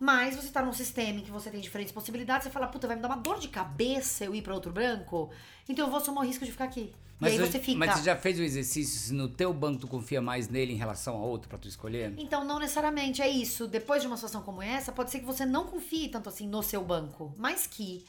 [0.00, 2.96] Mas você tá num sistema em que você tem diferentes possibilidades, você fala, puta, vai
[2.96, 5.30] me dar uma dor de cabeça eu ir pra outro branco,
[5.68, 6.92] então eu vou assumir o risco de ficar aqui.
[7.20, 7.76] Mas, e aí você fica.
[7.76, 10.76] mas você já fez o exercício se no teu banco tu confia mais nele em
[10.76, 12.14] relação a outro pra tu escolher?
[12.16, 13.66] Então, não necessariamente é isso.
[13.66, 16.62] Depois de uma situação como essa, pode ser que você não confie tanto assim no
[16.62, 18.04] seu banco, mas que,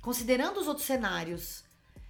[0.00, 1.62] considerando os outros cenários,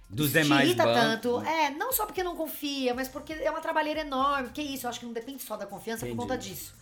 [0.09, 1.01] Dos demais irrita bancos.
[1.01, 1.41] tanto.
[1.41, 4.45] É, não só porque não confia, mas porque é uma trabalheira enorme.
[4.45, 6.15] Porque isso, eu acho que não depende só da confiança Entendi.
[6.15, 6.73] por conta disso.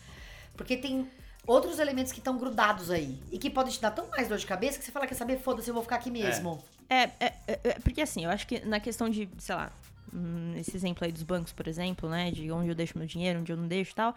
[0.56, 1.10] Porque tem
[1.48, 3.18] outros elementos que estão grudados aí.
[3.32, 5.40] E que podem te dar tão mais dor de cabeça que você fala, quer saber,
[5.40, 6.62] foda-se, eu vou ficar aqui mesmo.
[6.90, 9.72] É, é, é, é, porque assim, eu acho que na questão de, sei lá,
[10.14, 13.40] hum, esse exemplo aí dos bancos, por exemplo, né, de onde eu deixo meu dinheiro,
[13.40, 14.14] onde eu não deixo e tal,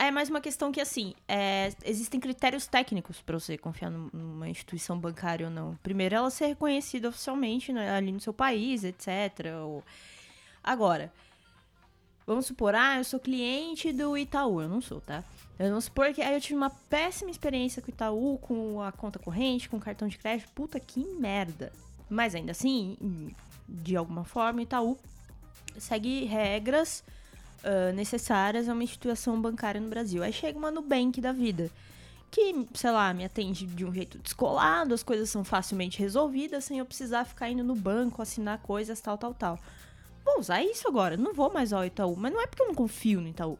[0.00, 4.48] É mais uma questão que, assim, é, existem critérios técnicos pra você confiar num- numa
[4.48, 5.74] instituição bancária ou não.
[5.82, 9.56] Primeiro, ela ser reconhecida oficialmente né, ali no seu país, etc.
[9.64, 9.82] ou-
[10.62, 11.12] Agora,
[12.24, 14.62] vamos supor, ah, eu sou cliente do Itaú.
[14.62, 15.24] Eu não sou, tá?
[15.58, 19.18] Vamos supor que aí eu tive uma péssima experiência com o Itaú, com a conta
[19.18, 20.50] corrente, com o cartão de crédito.
[20.54, 21.72] Puta, que merda.
[22.08, 22.96] Mas ainda assim,
[23.68, 24.96] de alguma forma, o Itaú
[25.76, 27.02] segue regras
[27.64, 30.22] ah, necessárias a uma instituição bancária no Brasil.
[30.22, 31.70] Aí chega uma Nubank da vida,
[32.30, 36.78] que, sei lá, me atende de um jeito descolado, as coisas são facilmente resolvidas, sem
[36.78, 39.58] eu precisar ficar indo no banco, assinar coisas, tal, tal, tal.
[40.24, 42.14] Vou usar isso agora, não vou mais ao Itaú.
[42.16, 43.58] Mas não é porque eu não confio no Itaú.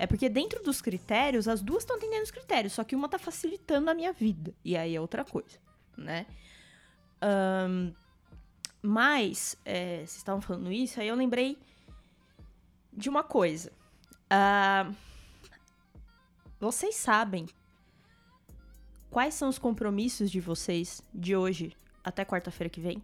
[0.00, 3.18] É porque dentro dos critérios, as duas estão atendendo os critérios, só que uma tá
[3.18, 4.54] facilitando a minha vida.
[4.64, 5.58] E aí é outra coisa,
[5.94, 6.24] né?
[7.20, 7.92] Ahn,
[8.80, 11.58] mas, é, vocês estavam falando isso, aí eu lembrei
[12.90, 13.70] de uma coisa.
[14.30, 14.90] Ah,
[16.58, 17.46] vocês sabem
[19.10, 23.02] quais são os compromissos de vocês de hoje até quarta-feira que vem?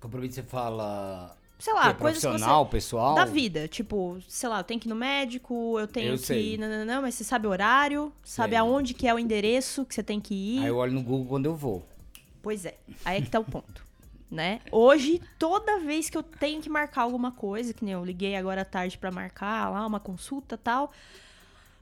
[0.00, 1.36] Compromisso você fala.
[1.60, 2.28] Sei lá, é coisas que você...
[2.28, 3.14] profissional, pessoal?
[3.14, 6.24] Da vida, tipo, sei lá, eu tenho que ir no médico, eu tenho Eu que
[6.24, 6.54] sei.
[6.54, 6.58] ir.
[6.58, 8.58] Não, não, não, mas você sabe o horário, sabe Sei.
[8.58, 10.60] aonde que é o endereço que você tem que ir.
[10.60, 11.86] Aí eu olho no Google quando eu vou.
[12.42, 13.84] Pois é, aí é que tá o ponto,
[14.30, 14.60] né?
[14.72, 18.62] Hoje, toda vez que eu tenho que marcar alguma coisa, que nem eu liguei agora
[18.62, 20.90] à tarde pra marcar lá uma consulta e tal,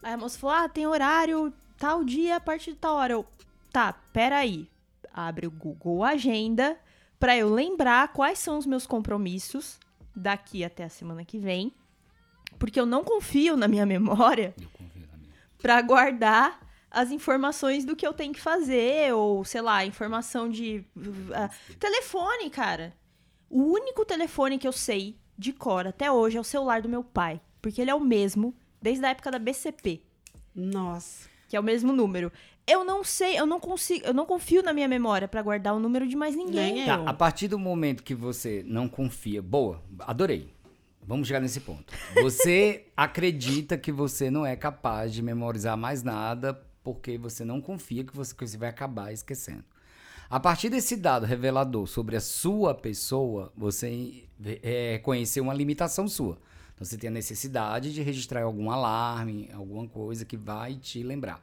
[0.03, 3.13] aí a moça falou, ah, tem horário tal dia a partir de tal hora.
[3.13, 3.25] Eu,
[3.73, 4.69] tá, peraí.
[5.15, 6.77] Abre o Google Agenda
[7.19, 9.79] pra eu lembrar quais são os meus compromissos
[10.15, 11.73] daqui até a semana que vem,
[12.59, 14.55] porque eu não confio na minha memória.
[15.61, 16.61] Pra guardar
[16.91, 20.85] as informações do que eu tenho que fazer, ou sei lá, informação de.
[21.35, 22.95] ah, telefone, cara.
[23.51, 27.03] O único telefone que eu sei de cor até hoje é o celular do meu
[27.03, 27.41] pai.
[27.61, 30.03] Porque ele é o mesmo desde a época da BCP,
[30.55, 31.29] Nossa.
[31.49, 32.33] que é o mesmo número.
[32.69, 35.81] Eu não sei, eu não consigo, eu não confio na minha memória pra guardar o
[35.81, 36.75] número de mais ninguém.
[36.75, 37.09] Nem Tá, eu.
[37.09, 39.41] a partir do momento que você não confia.
[39.41, 40.53] Boa, adorei.
[41.03, 41.95] Vamos chegar nesse ponto.
[42.23, 48.05] Você acredita que você não é capaz de memorizar mais nada porque você não confia
[48.05, 49.65] que você, que você vai acabar esquecendo.
[50.29, 54.25] A partir desse dado revelador sobre a sua pessoa, você
[54.63, 56.39] é, conheceu uma limitação sua.
[56.75, 61.43] Então você tem a necessidade de registrar algum alarme, alguma coisa que vai te lembrar.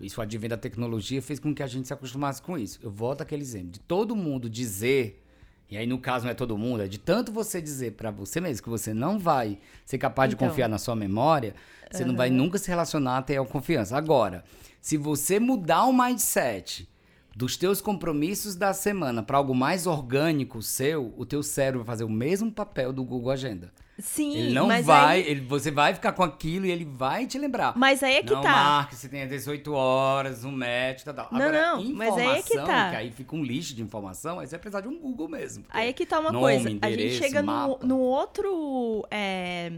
[0.00, 2.78] Isso, o advento da tecnologia fez com que a gente se acostumasse com isso.
[2.82, 5.22] Eu volto àquele exemplo de todo mundo dizer,
[5.70, 8.40] e aí no caso não é todo mundo, é de tanto você dizer pra você
[8.40, 10.46] mesmo que você não vai ser capaz Então.
[10.46, 11.54] de confiar na sua memória,
[11.90, 13.96] você não vai nunca se relacionar até a confiança.
[13.96, 14.44] Agora,
[14.80, 16.88] se você mudar o mindset
[17.36, 22.04] dos teus compromissos da semana pra algo mais orgânico seu, o teu cérebro vai fazer
[22.04, 23.72] o mesmo papel do Google Agenda.
[24.00, 27.26] Sim, ele não mas vai, aí- ele, você vai ficar com aquilo e ele vai
[27.26, 27.76] te lembrar.
[27.76, 28.50] Mas aí é que não tá.
[28.52, 31.28] marque, você tem 18 horas, um match, tal, tal.
[31.30, 32.90] Não, Agora, não, mas aí é que tá.
[32.90, 35.64] que aí fica um lixo de informação, aí você vai precisar de um Google mesmo.
[35.70, 36.78] Aí é que tá uma nome, coisa.
[36.82, 39.06] A gente chega no, no outro.
[39.10, 39.70] É,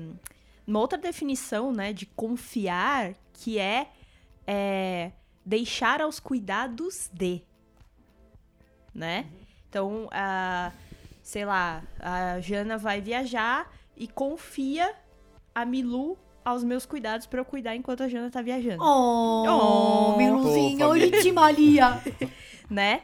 [0.66, 3.88] numa outra definição, né, de confiar, que é,
[4.46, 5.12] é
[5.44, 7.42] deixar aos cuidados de.
[8.94, 9.26] Né?
[9.68, 10.70] Então, a,
[11.22, 14.90] sei lá, a Jana vai viajar e confia
[15.54, 18.82] a Milu aos meus cuidados pra eu cuidar enquanto a Jana tá viajando.
[18.82, 19.44] Oh,
[20.14, 22.00] Oh, Miluzinho, fofa, olha de Maria.
[22.70, 23.02] Né?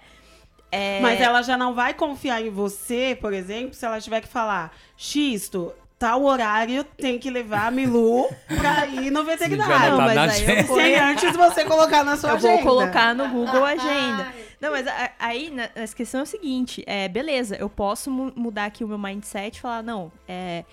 [0.72, 4.28] É, Mas ela já não vai confiar em você, por exemplo, se ela tiver que
[4.28, 9.96] falar, Xisto, tal horário tem que levar a Milu pra ir no veterinário.
[9.96, 12.54] tá mas na aí eu vou- Sem antes você colocar na sua eu agenda.
[12.54, 14.32] vou colocar no Google Agenda.
[14.60, 18.64] Não, mas a- aí a questão é o seguinte: é, beleza, eu posso mu- mudar
[18.66, 20.64] aqui o meu mindset e falar, não, é,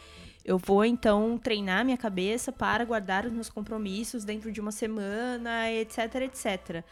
[0.44, 5.72] eu vou então treinar minha cabeça para guardar os meus compromissos dentro de uma semana,
[5.72, 6.84] etc, etc.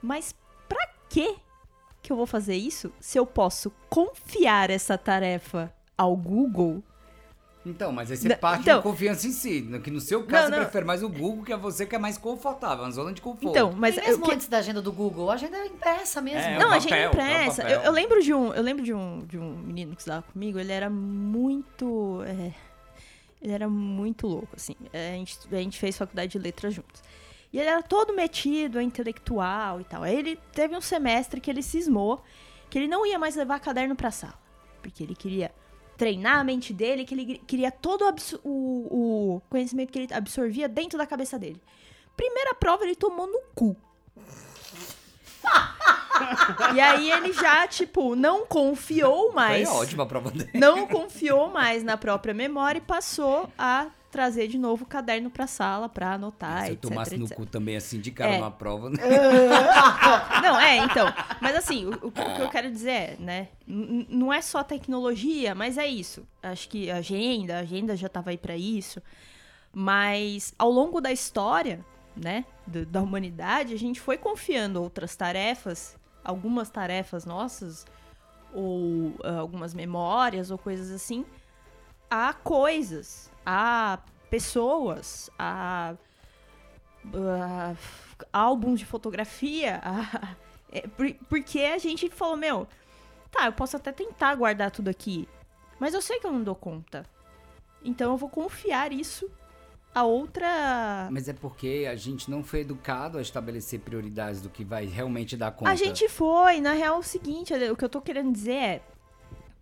[0.00, 0.34] Mas
[0.68, 1.36] pra quê
[2.02, 6.82] que eu vou fazer isso se eu posso confiar essa tarefa ao Google?
[7.64, 9.62] Então, mas aí você Não, parte então- da confiança em si.
[9.84, 10.62] Que no seu caso, Não, você não.
[10.64, 13.50] prefere mais o Google, que é você que é mais confortável, uma zona de conforto.
[13.50, 16.20] Então, mas e eu mesmo que- antes da agenda do Google, a agenda é impressa
[16.20, 16.40] mesmo.
[16.40, 17.62] É, Não, o a papel, impressa.
[17.62, 17.80] é o papel.
[17.80, 20.58] Eu, eu lembro de um, eu lembro de um, de um menino que estudava comigo.
[20.58, 22.52] Ele era muito, é,
[23.40, 24.74] ele era muito louco, assim.
[24.92, 27.02] É, A gente, a gente fez faculdade de letras juntos.
[27.52, 30.02] E ele era todo metido, é intelectual e tal.
[30.02, 32.24] Aí ele teve um semestre que ele cismou
[32.70, 34.34] que ele não ia mais levar caderno pra sala,
[34.80, 35.52] porque ele queria
[35.96, 38.04] treinar a mente dele, que ele queria todo
[38.42, 41.60] o, o, o conhecimento que ele absorvia dentro da cabeça dele.
[42.16, 43.76] Primeira prova ele tomou no cu.
[46.74, 49.68] E aí ele já, tipo, não confiou mais.
[49.68, 50.50] Foi ótima a prova dele.
[50.54, 55.46] Não confiou mais na própria memória e passou a trazer de novo o caderno pra
[55.48, 57.36] sala pra anotar, Se eu etc, tomasse no etc.
[57.36, 58.38] cu também assim de cara É.
[58.38, 58.98] numa prova, né?
[60.42, 61.06] Não, é, então.
[61.40, 63.48] Mas assim, o, o que eu quero dizer é, né?
[63.66, 66.24] Não é só tecnologia, mas é isso.
[66.42, 69.02] Acho que a agenda, a agenda já tava aí pra isso.
[69.72, 71.84] Mas ao longo da história,
[72.14, 77.86] né, do- da humanidade, a gente foi confiando outras tarefas, algumas tarefas nossas,
[78.52, 81.24] ou ah, algumas memórias, ou coisas assim,
[82.10, 83.98] a coisas, a
[84.30, 85.94] pessoas, a
[87.14, 87.74] ah,
[88.32, 89.80] álbuns de fotografia.
[89.82, 90.34] a-
[90.72, 92.66] é, por- porque a gente falou, meu,
[93.30, 95.28] tá, eu posso até tentar guardar tudo aqui,
[95.78, 97.04] mas eu sei que eu não dou conta.
[97.84, 99.28] Então eu vou confiar isso
[99.94, 101.08] a outra.
[101.10, 105.36] Mas é porque a gente não foi educado a estabelecer prioridades do que vai realmente
[105.36, 105.70] dar conta.
[105.70, 108.82] A gente foi, na real, é o seguinte, o que eu tô querendo dizer é.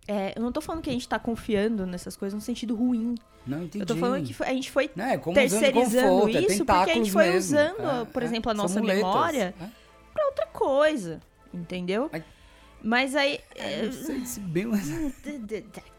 [0.07, 3.15] É, eu não tô falando que a gente tá confiando nessas coisas no sentido ruim.
[3.45, 3.81] Não entendi.
[3.81, 7.11] Eu tô falando que a gente foi é terceirizando conforto, é isso porque a gente
[7.11, 7.39] foi mesmo.
[7.39, 9.03] usando, É, por é, exemplo, a nossa muletas.
[9.03, 9.65] memória É.
[10.13, 11.19] pra outra coisa,
[11.53, 12.09] entendeu?
[12.83, 13.39] Mas aí.
[13.55, 14.87] É, não sei se bem, mas...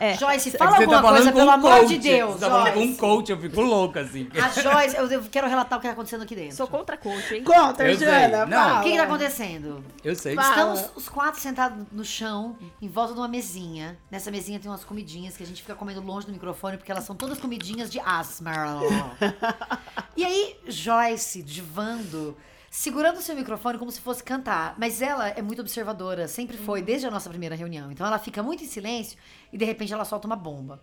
[0.00, 2.40] É, Joyce, É fala tá alguma falando coisa, pelo um amor coach, de Deus, Você
[2.40, 4.28] tá falando com um coach, eu fico louco assim.
[4.40, 6.56] A Joyce, eu, eu quero relatar o que tá acontecendo aqui dentro.
[6.56, 7.44] sou contra coach, hein?
[7.44, 8.06] Conta, Eu sei.
[8.06, 8.58] Jana, Não.
[8.58, 8.80] fala.
[8.80, 9.84] O que, que tá acontecendo?
[10.04, 10.34] Eu sei.
[10.34, 10.48] Vai.
[10.48, 13.98] Estamos os quatro sentados no chão, em volta de uma mesinha.
[14.10, 17.04] Nessa mesinha tem umas comidinhas que a gente fica comendo longe do microfone, porque elas
[17.04, 18.52] são todas comidinhas de asma.
[20.16, 22.36] e aí, Joyce, divando,
[22.74, 24.74] segurando o seu microfone como se fosse cantar.
[24.78, 27.92] Mas ela é muito observadora, sempre foi, desde a nossa primeira reunião.
[27.92, 29.18] Então ela fica muito em silêncio
[29.52, 30.80] e de repente ela solta uma bomba.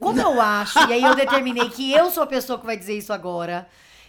[0.00, 2.98] Como eu acho, e aí eu determinei que eu sou a pessoa que vai dizer
[2.98, 3.68] isso agora,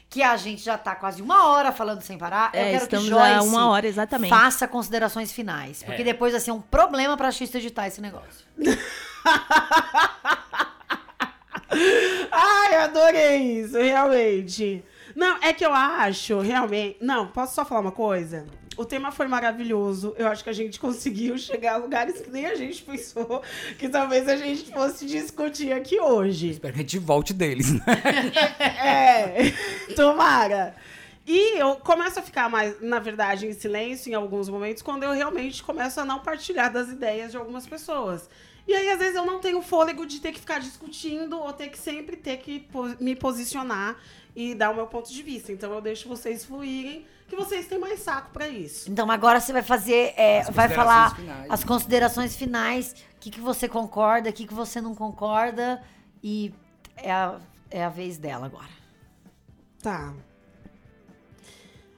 [0.10, 3.06] que a gente já tá quase uma hora falando sem parar, eu É, quero estamos
[3.06, 4.30] que Joyce uma hora exatamente.
[4.32, 5.84] faça considerações finais.
[5.84, 6.06] Porque É.
[6.06, 8.44] depois vai ser um problema pra Xista editar esse negócio.
[12.32, 14.84] Ai, adorei isso, realmente.
[15.20, 16.96] Não, é que eu acho, realmente.
[17.02, 18.46] Não, posso só falar uma coisa?
[18.78, 20.16] O tema foi maravilhoso.
[20.18, 23.44] Eu acho que a gente conseguiu chegar a lugares que nem a gente pensou
[23.78, 26.52] que talvez a gente fosse discutir aqui hoje.
[26.52, 27.82] Espero que a gente volte deles, né?
[28.82, 29.52] É,
[29.94, 30.74] tomara.
[31.28, 35.12] E eu começo a ficar mais, na verdade, em silêncio em alguns momentos, quando eu
[35.12, 38.30] realmente começo a não partilhar das ideias de algumas pessoas.
[38.66, 41.70] E aí, às vezes, eu não tenho fôlego de ter que ficar discutindo ou ter
[41.70, 42.66] que sempre ter que
[43.00, 43.98] me posicionar
[44.36, 45.52] e dar o meu ponto de vista.
[45.52, 48.92] Então, eu deixo vocês fluírem, que vocês têm mais saco pra isso.
[48.92, 51.52] Então agora você vai fazer, é, vai falar finais.
[51.52, 55.82] as considerações finais, o que, que você concorda, o que, que você não concorda,
[56.24, 56.52] e
[56.98, 58.80] é a, é a vez dela agora.
[59.82, 60.14] Tá.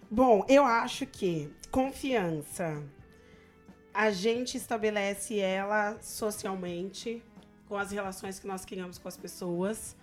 [0.10, 2.84] Bom, eu acho que confiança
[3.94, 7.24] a gente estabelece ela socialmente
[7.68, 9.96] com as relações que nós criamos com as pessoas.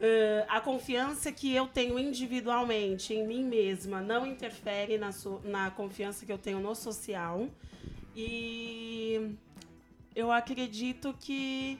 [0.00, 5.70] Ahn, a confiança que eu tenho individualmente em mim mesma não interfere na, so- na
[5.70, 7.46] confiança que eu tenho no social.
[8.16, 9.34] E
[10.14, 11.78] eu acredito que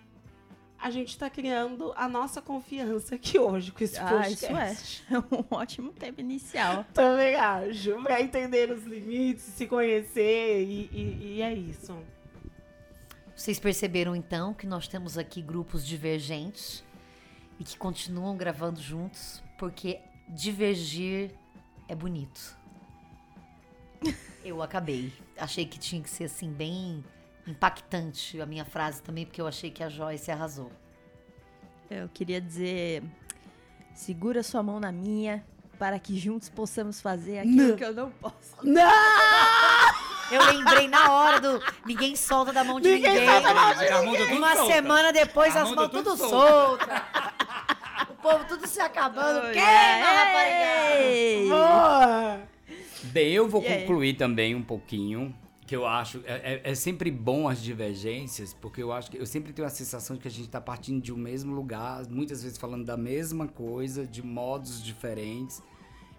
[0.78, 5.04] a gente está criando a nossa confiança aqui hoje com esse Ah, isso podcast.
[5.10, 5.14] é.
[5.16, 6.84] É um ótimo tema inicial.
[6.94, 8.02] Também acho.
[8.02, 11.96] Pra entender os limites, se conhecer e, e- e é isso.
[13.34, 16.84] Vocês perceberam então que nós temos aqui grupos divergentes
[17.60, 21.30] e que continuam gravando juntos, porque divergir
[21.86, 22.56] é bonito.
[24.42, 25.12] Eu acabei.
[25.36, 27.04] Achei que tinha que ser assim, bem
[27.46, 30.72] impactante a minha frase também, porque eu achei que a Joyce arrasou.
[31.90, 33.02] Eu queria dizer:
[33.94, 35.44] segura sua mão na minha
[35.78, 37.76] para que juntos possamos fazer aquilo Não.
[37.76, 38.56] que eu não posso.
[38.62, 40.00] Não!
[40.30, 43.42] Eu lembrei na hora do ninguém solta da mão de Ninguém ninguém.
[43.42, 44.72] solta Uma solta.
[44.72, 47.29] semana depois A as mão mãos tá tudo tudo solta.
[48.20, 49.46] O povo tudo se acabando.
[49.46, 49.66] Oi, Queima,
[50.98, 51.48] ei!
[51.48, 51.54] rapariga.
[51.56, 52.40] Boa!
[53.04, 53.80] Bem, eu vou E aí?
[53.80, 55.34] concluir também um pouquinho.
[55.66, 56.20] Que eu acho.
[56.26, 59.70] É, é- é sempre bom as divergências, porque eu acho que eu sempre tenho a
[59.70, 62.96] sensação de que a gente tá partindo de um mesmo lugar, muitas vezes falando da
[62.96, 65.62] mesma coisa, de modos diferentes.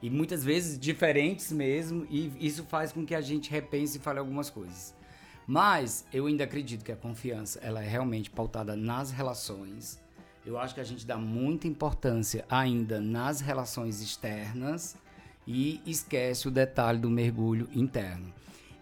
[0.01, 4.17] E muitas vezes diferentes mesmo, e isso faz com que a gente repense e fale
[4.19, 4.95] algumas coisas.
[5.45, 9.99] Mas eu ainda acredito que a confiança ela é realmente pautada nas relações.
[10.45, 14.95] Eu acho que a gente dá muita importância ainda nas relações externas
[15.45, 18.33] e esquece o detalhe do mergulho interno.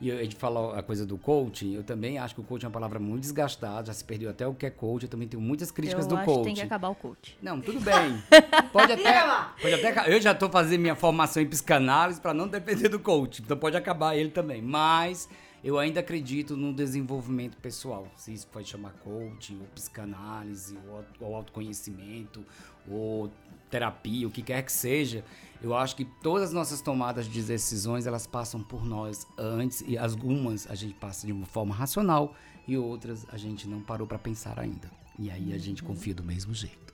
[0.02, 2.68] E a gente falou a coisa do coaching, eu também acho que o coaching é
[2.70, 5.44] uma palavra muito desgastada, já se perdeu até o que é coach, eu também tenho
[5.44, 6.40] muitas críticas eu do acho coaching.
[6.40, 7.38] que tem que acabar o coach.
[7.42, 8.24] Não, tudo bem.
[8.72, 9.22] Pode até,
[9.62, 10.16] pode até.
[10.16, 13.42] Eu já tô fazendo minha formação em psicanálise para não depender do coach.
[13.42, 14.62] Então pode acabar ele também.
[14.62, 15.28] Mas
[15.64, 18.08] eu ainda acredito no desenvolvimento pessoal.
[18.16, 22.46] Se isso pode chamar coaching, ou psicanálise, ou, auto- ou autoconhecimento,
[22.90, 23.32] ou
[23.70, 25.24] terapia, o que quer que seja.
[25.62, 29.82] Eu acho que todas as nossas tomadas de decisões, elas passam por nós antes.
[29.88, 32.36] E algumas a gente passa de uma forma racional
[32.68, 34.90] e outras a gente não parou para pensar ainda.
[35.18, 36.94] E aí a gente confia do mesmo jeito.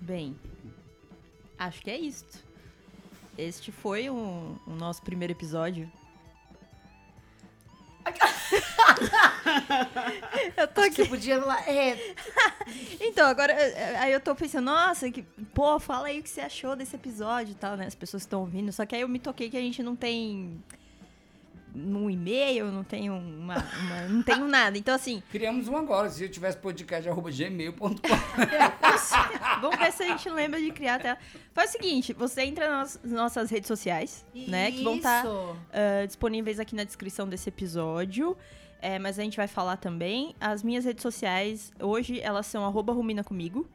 [0.00, 0.36] Bem,
[1.58, 2.38] acho que é isto.
[3.36, 4.14] Este foi o,
[4.66, 5.90] o nosso primeiro episódio.
[10.56, 11.08] eu tô Você aqui.
[11.08, 11.36] podia.
[11.66, 12.14] É,
[13.00, 15.22] Então, agora, eh, aí eu tô pensando, nossa, que,
[15.54, 17.86] pô, fala aí o que você achou desse episódio e tal, né?
[17.86, 18.72] As pessoas estão ouvindo.
[18.72, 20.62] Só que aí eu me toquei que a gente não tem
[21.74, 24.76] um e-mail, não tem uma, uma- não tenho nada.
[24.76, 27.88] Então, assim, Criamos um agora, se eu tivesse podcast.gmail.com.
[29.60, 31.16] vamos ver se a gente lembra de criar até.
[31.52, 34.70] Faz o seguinte, você entra nas nossas redes sociais, né?
[34.70, 35.56] Que vão estar isso.
[35.72, 38.36] ah, disponíveis aqui na descrição desse episódio.
[38.80, 40.34] É, mas a gente vai falar também.
[40.40, 43.68] As minhas redes sociais, hoje, elas são arroba rumina comigo.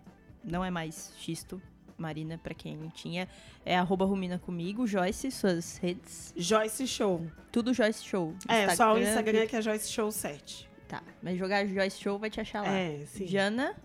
[0.44, 1.62] Não é mais xisto,
[1.98, 3.28] Marina, pra quem tinha.
[3.66, 4.86] É arroba rumina comigo.
[4.86, 6.34] Joyce, suas redes.
[6.38, 7.26] Joyce Show.
[7.52, 8.36] Tudo Joyce Show.
[8.48, 10.70] É, só o Instagram que é Joyce Show 7.
[10.88, 12.70] Tá, mas jogar Joyce Show vai te achar lá.
[12.70, 13.28] É, sim.
[13.28, 13.76] Jana,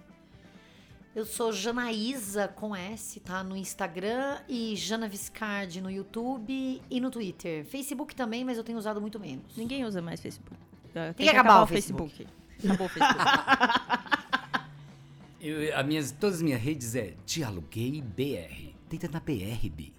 [1.15, 3.43] Eu sou Janaísa com S, tá?
[3.45, 7.65] No Instagram e Jana Viscardi no YouTube e no Twitter.
[7.67, 9.57] Facebook também, mas eu tenho usado muito menos.
[9.57, 10.57] ninguém usa mais Facebook.
[10.95, 12.27] Já Tem que acabar o Facebook.
[12.65, 14.13] Acabou o Facebook.
[15.43, 18.77] Eu, a minhas, todas as minhas redes é Dialoguei BR.
[18.89, 19.93] Tenta na BR, Bi.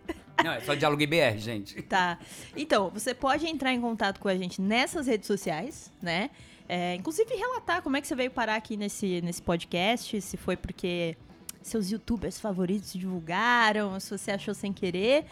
[0.44, 1.80] Não, é só Dialoguei BR, gente.
[1.80, 2.18] Tá.
[2.54, 6.28] Então, você pode entrar em contato com a gente nessas redes sociais, né?
[6.68, 10.54] É, inclusive relatar como é que você veio parar aqui nesse, nesse podcast, se foi
[10.54, 11.16] porque
[11.62, 15.24] seus youtubers favoritos divulgaram, se você achou sem querer.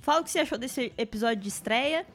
[0.00, 2.06] Fala o que você achou desse episódio de estreia.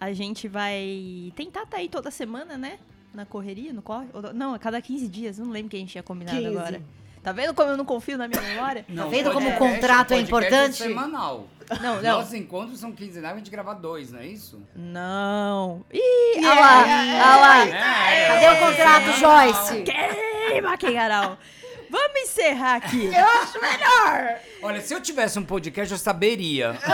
[0.00, 2.78] A gente vai tentar estar aí toda semana, né?
[3.18, 4.06] Na correria, no corre.
[4.32, 5.38] Não, a cada 15 dias.
[5.38, 6.56] Não lembro que a gente tinha combinado 15.
[6.56, 6.80] agora.
[7.20, 8.84] Tá vendo como eu não confio na minha memória?
[8.88, 10.76] Não, vendo como o contrato é podcast importante?
[10.76, 11.48] semanal.
[11.82, 12.18] Não, não.
[12.18, 14.62] Nossos encontros são quinzenais, a gente grava dois, não é isso?
[14.76, 15.84] Não.
[15.92, 16.00] Ih,
[16.36, 17.66] Olha lá, olha lá.
[17.66, 19.82] É, Cadê o contrato, Joyce?
[19.82, 21.36] Queima, Kengarau.
[21.90, 23.10] Vamos encerrar aqui.
[24.62, 26.78] Olha, se eu tivesse um podcast, eu saberia.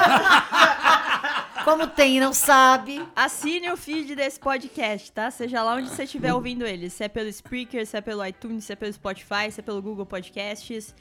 [1.65, 3.03] Como tem e não sabe.
[3.17, 5.31] Assine o feed desse podcast, tá?
[5.31, 6.91] Seja lá onde você estiver ouvindo ele.
[6.91, 9.81] Se é pelo Spreaker, se é pelo iTunes, se é pelo Spotify, se é pelo
[9.81, 10.95] Google Podcasts.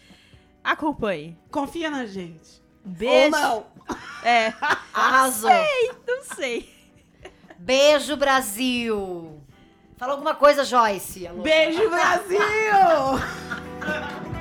[0.63, 1.37] Acompanhe.
[1.51, 2.61] Confia na gente.
[2.85, 3.25] Um beijo.
[3.25, 3.65] Ou não.
[4.23, 4.53] É,
[4.93, 5.49] Arrasou.
[6.07, 6.73] não sei.
[7.59, 9.41] Beijo, Brasil.
[9.97, 11.27] Fala alguma coisa, Joyce.
[11.27, 11.43] Alô.
[11.43, 12.39] Beijo, Brasil!